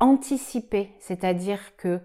Anticiper, 0.00 0.94
c'est-à-dire 0.98 1.76
que 1.76 2.00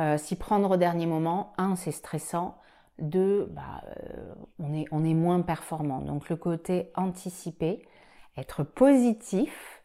euh, 0.00 0.18
s'y 0.18 0.36
prendre 0.36 0.72
au 0.72 0.76
dernier 0.76 1.06
moment, 1.06 1.52
un, 1.58 1.76
c'est 1.76 1.92
stressant, 1.92 2.58
deux, 2.98 3.46
bah, 3.50 3.82
euh, 3.84 4.34
on, 4.58 4.74
est, 4.74 4.86
on 4.90 5.04
est 5.04 5.14
moins 5.14 5.40
performant. 5.40 6.00
Donc 6.00 6.28
le 6.28 6.36
côté 6.36 6.90
anticipé, 6.94 7.86
être 8.36 8.62
positif, 8.62 9.82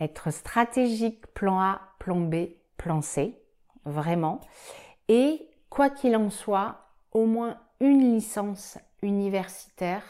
être 0.00 0.30
stratégique, 0.30 1.26
plan 1.28 1.60
A, 1.60 1.80
plan 1.98 2.20
B, 2.20 2.48
plan 2.76 3.02
C, 3.02 3.40
vraiment. 3.84 4.40
Et 5.08 5.48
quoi 5.70 5.90
qu'il 5.90 6.16
en 6.16 6.30
soit, 6.30 6.76
au 7.12 7.26
moins 7.26 7.58
une 7.80 8.14
licence 8.14 8.78
universitaire 9.02 10.02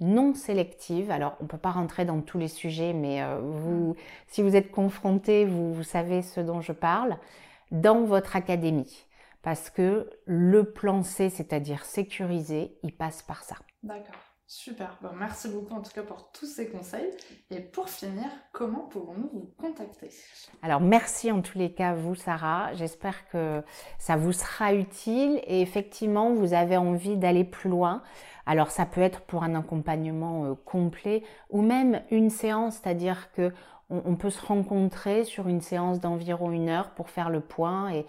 non 0.00 0.34
sélective. 0.34 1.10
Alors, 1.10 1.36
on 1.40 1.44
ne 1.44 1.48
peut 1.48 1.58
pas 1.58 1.70
rentrer 1.70 2.04
dans 2.04 2.20
tous 2.20 2.38
les 2.38 2.48
sujets, 2.48 2.92
mais 2.92 3.22
euh, 3.22 3.40
vous, 3.40 3.96
si 4.26 4.42
vous 4.42 4.56
êtes 4.56 4.70
confronté, 4.70 5.44
vous, 5.44 5.82
savez 5.82 6.22
ce 6.22 6.40
dont 6.40 6.60
je 6.60 6.72
parle, 6.72 7.16
dans 7.70 8.04
votre 8.04 8.36
académie. 8.36 9.06
Parce 9.42 9.70
que 9.70 10.10
le 10.24 10.72
plan 10.72 11.02
C, 11.02 11.30
c'est-à-dire 11.30 11.84
sécurisé, 11.84 12.78
il 12.82 12.92
passe 12.96 13.22
par 13.22 13.44
ça. 13.44 13.56
D'accord. 13.82 14.16
Super, 14.48 14.96
merci 15.18 15.48
beaucoup 15.48 15.74
en 15.74 15.82
tout 15.82 15.90
cas 15.92 16.04
pour 16.04 16.30
tous 16.30 16.46
ces 16.46 16.68
conseils. 16.68 17.10
Et 17.50 17.58
pour 17.58 17.88
finir, 17.88 18.26
comment 18.52 18.82
pouvons-nous 18.82 19.28
vous 19.32 19.52
contacter? 19.58 20.08
Alors 20.62 20.80
merci 20.80 21.32
en 21.32 21.42
tous 21.42 21.58
les 21.58 21.72
cas 21.72 21.94
vous 21.94 22.14
Sarah, 22.14 22.72
j'espère 22.74 23.28
que 23.28 23.64
ça 23.98 24.16
vous 24.16 24.32
sera 24.32 24.72
utile 24.72 25.40
et 25.48 25.62
effectivement 25.62 26.32
vous 26.32 26.54
avez 26.54 26.76
envie 26.76 27.16
d'aller 27.16 27.42
plus 27.42 27.68
loin. 27.68 28.04
Alors 28.46 28.70
ça 28.70 28.86
peut 28.86 29.00
être 29.00 29.22
pour 29.22 29.42
un 29.42 29.56
accompagnement 29.56 30.44
euh, 30.44 30.54
complet 30.64 31.24
ou 31.50 31.62
même 31.62 32.02
une 32.12 32.30
séance, 32.30 32.76
c'est-à-dire 32.76 33.32
que 33.32 33.52
on, 33.90 34.16
peut 34.16 34.30
se 34.30 34.44
rencontrer 34.44 35.24
sur 35.24 35.48
une 35.48 35.60
séance 35.60 36.00
d'environ 36.00 36.50
une 36.50 36.68
heure 36.68 36.90
pour 36.90 37.08
faire 37.08 37.30
le 37.30 37.40
point 37.40 37.90
et 37.90 38.06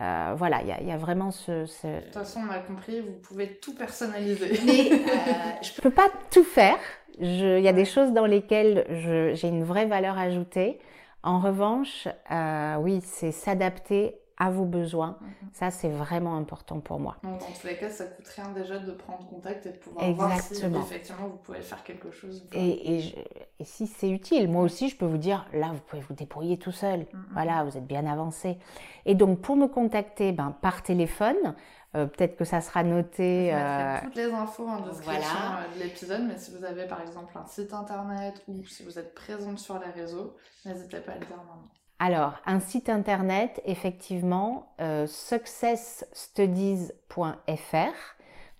euh, 0.00 0.34
voilà, 0.36 0.62
il 0.62 0.88
y, 0.88 0.92
a 0.92 0.96
vraiment 0.96 1.30
ce, 1.30 1.62
De 1.62 2.00
toute 2.04 2.14
façon, 2.14 2.40
on 2.48 2.50
a 2.50 2.58
compris, 2.58 3.00
vous 3.00 3.12
pouvez 3.22 3.56
tout 3.56 3.74
personnaliser. 3.74 4.58
Mais 4.64 4.92
euh, 4.92 4.96
je 5.60 5.72
ne 5.76 5.82
peux 5.82 5.90
pas 5.90 6.08
tout 6.30 6.44
faire. 6.44 6.78
Il 7.18 7.60
y 7.60 7.68
a 7.68 7.72
des 7.74 7.84
choses 7.84 8.12
dans 8.12 8.24
lesquelles 8.24 8.86
j'ai 9.34 9.48
une 9.48 9.62
vraie 9.62 9.84
valeur 9.84 10.16
ajoutée. 10.16 10.78
En 11.22 11.38
revanche, 11.38 12.08
euh, 12.30 12.76
oui, 12.76 13.02
c'est 13.04 13.30
s'adapter 13.30 14.14
à 14.40 14.50
vos 14.50 14.64
besoins. 14.64 15.18
Mhm. 15.20 15.50
Ça, 15.52 15.70
c'est 15.70 15.90
vraiment 15.90 16.36
important 16.36 16.80
pour 16.80 16.98
moi. 16.98 17.16
Donc, 17.22 17.38
dans 17.40 17.46
tous 17.46 17.66
les 17.66 17.76
cas, 17.76 17.90
ça 17.90 18.06
coûte 18.06 18.26
rien 18.28 18.48
déjà 18.52 18.78
de 18.78 18.90
prendre 18.92 19.28
contact 19.28 19.66
et 19.66 19.72
de 19.72 19.76
pouvoir 19.76 20.10
voir 20.12 20.40
si 20.40 20.64
effectivement 20.64 21.28
vous 21.28 21.36
pouvez 21.36 21.60
faire 21.60 21.84
quelque 21.84 22.10
chose. 22.10 22.48
Et, 22.54 22.98
et, 23.58 23.64
si 23.64 23.86
c'est 23.86 24.08
utile, 24.08 24.48
moi 24.48 24.62
aussi, 24.62 24.88
je 24.88 24.96
peux 24.96 25.04
vous 25.04 25.18
dire, 25.18 25.46
là, 25.52 25.70
vous 25.72 25.80
pouvez 25.86 26.00
vous 26.00 26.14
débrouiller 26.14 26.56
tout 26.56 26.72
seul. 26.72 27.00
Mhm. 27.00 27.26
Voilà, 27.32 27.64
vous 27.64 27.76
êtes 27.76 27.86
bien 27.86 28.06
avancé. 28.06 28.58
Et 29.04 29.14
donc, 29.14 29.40
pour 29.40 29.56
me 29.56 29.66
contacter 29.66 30.32
ben, 30.32 30.56
par 30.62 30.82
téléphone, 30.82 31.54
euh, 31.94 32.06
peut-être 32.06 32.36
que 32.36 32.44
ça 32.44 32.62
sera 32.62 32.82
noté. 32.82 33.52
Euh... 33.52 33.98
toutes 34.04 34.14
les 34.14 34.32
infos 34.32 34.66
en 34.66 34.80
description 34.80 35.36
euh, 35.36 35.74
de 35.74 35.82
l'épisode, 35.82 36.22
mais 36.26 36.38
si 36.38 36.56
vous 36.56 36.64
avez 36.64 36.86
par 36.86 37.02
exemple 37.02 37.36
un 37.36 37.44
site 37.46 37.74
internet 37.74 38.42
ou 38.48 38.64
si 38.64 38.84
vous 38.84 38.98
êtes 38.98 39.12
présente 39.12 39.58
sur 39.58 39.78
les 39.78 39.90
réseaux, 39.90 40.36
n'hésitez 40.64 41.00
pas 41.00 41.12
à 41.12 41.14
le 41.16 41.26
dire 41.26 41.36
maintenant. 41.36 41.68
Alors, 42.02 42.32
un 42.46 42.60
site 42.60 42.88
internet, 42.88 43.60
effectivement, 43.66 44.72
euh, 44.80 45.06
successstudies.fr, 45.06 46.94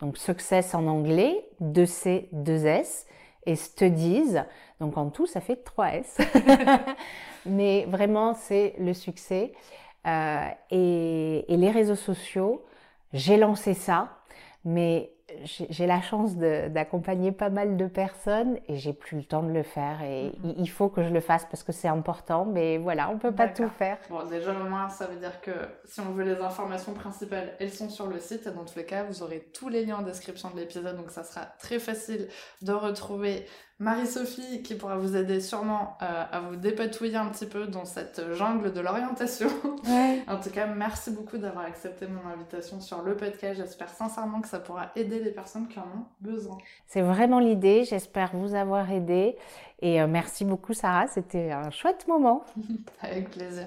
donc 0.01 0.19
success 0.19 0.75
en 0.75 0.87
anglais, 0.87 1.43
2C, 1.63 2.29
2S, 2.35 3.07
et 3.47 3.57
studies, 3.57 4.37
donc 4.79 4.99
en 4.99 5.09
tout, 5.09 5.27
ça 5.27 5.41
fait 5.41 5.65
3S. 5.65 6.23
Mais 7.47 7.87
vraiment, 7.89 8.35
c'est 8.35 8.75
le 8.79 8.93
succès. 8.93 9.55
Euh, 10.07 10.47
et, 10.71 11.47
les 11.49 11.71
réseaux 11.71 11.97
sociaux, 11.97 12.67
j'ai 13.15 13.39
lancé 13.39 13.73
ça, 13.73 14.19
mais 14.67 15.15
j'ai 15.45 15.87
la 15.87 16.01
chance 16.01 16.37
d'accompagner 16.37 17.33
pas 17.33 17.51
mal 17.51 17.77
de 17.77 17.87
personnes 17.87 18.59
et 18.69 18.77
j'ai 18.77 18.93
plus 18.93 19.19
le 19.19 19.25
temps 19.25 19.43
de 19.43 19.53
le 19.53 19.63
faire 19.63 20.03
et 20.03 20.29
mm-hmm. 20.29 20.55
il 20.59 20.71
faut 20.71 20.89
que 20.89 21.03
je 21.03 21.09
le 21.09 21.21
fasse 21.21 21.45
parce 21.45 21.63
que 21.63 21.73
c'est 21.73 21.89
important 21.89 22.45
mais 22.45 22.79
voilà 22.79 23.11
on 23.11 23.19
peut 23.19 23.33
pas 23.33 23.49
tout 23.49 23.69
faire. 23.69 23.99
Bon 24.09 24.25
déjà 24.29 24.53
au 24.53 24.69
moins 24.69 24.89
ça 24.89 25.07
veut 25.07 25.19
dire 25.19 25.41
que 25.41 25.53
si 25.85 26.01
on 26.01 26.13
veut 26.13 26.25
les 26.25 26.41
informations 26.41 26.93
principales 26.93 27.53
elles 27.59 27.73
sont 27.73 27.89
sur 27.89 28.07
le 28.07 28.19
site 28.19 28.47
et 28.47 28.51
dans 28.51 28.65
tous 28.65 28.77
les 28.77 28.85
cas 28.85 29.05
vous 29.05 29.23
aurez 29.23 29.49
tous 29.53 29.69
les 29.69 29.85
liens 29.85 29.99
en 29.99 30.03
description 30.03 30.51
de 30.51 30.61
l'épisode 30.61 30.97
donc 30.97 31.11
ça 31.11 31.25
sera 31.25 31.47
très 31.59 31.79
facile 31.79 32.29
de 32.63 32.73
retrouver 32.73 33.47
Marie-Sophie 33.81 34.63
qui 34.63 34.75
pourra 34.75 34.99
vous 34.99 35.17
aider 35.17 35.41
sûrement 35.41 35.97
euh, 36.03 36.25
à 36.31 36.41
vous 36.41 36.57
dépatouiller 36.57 37.17
un 37.17 37.29
petit 37.29 37.47
peu 37.47 37.67
dans 37.67 37.87
cette 37.87 38.21
jungle 38.35 38.75
de 38.75 38.81
l'orientation. 38.81 39.49
en 40.29 40.37
tout 40.37 40.51
cas, 40.51 40.67
merci 40.67 41.11
beaucoup 41.11 41.39
d'avoir 41.39 41.65
accepté 41.65 42.07
mon 42.07 42.29
invitation 42.31 42.79
sur 42.83 43.03
le 43.03 43.17
podcast. 43.17 43.59
J'espère 43.59 43.89
sincèrement 43.89 44.43
que 44.43 44.49
ça 44.49 44.61
pourra 44.61 44.91
aider 44.97 45.19
les 45.19 45.31
personnes 45.31 45.67
qui 45.67 45.79
en 45.79 45.85
ont 45.85 46.05
besoin. 46.21 46.59
C'est 46.87 47.01
vraiment 47.01 47.41
l'idée. 47.41 47.85
J'espère 47.85 48.37
vous 48.37 48.55
avoir 48.55 48.91
aidé. 48.91 49.37
Et 49.81 50.03
euh, 50.03 50.07
merci 50.07 50.45
beaucoup, 50.45 50.75
Sarah. 50.75 51.07
C'était 51.07 51.51
un 51.51 51.71
chouette 51.71 52.07
moment. 52.07 52.45
Avec 53.01 53.31
plaisir. 53.31 53.67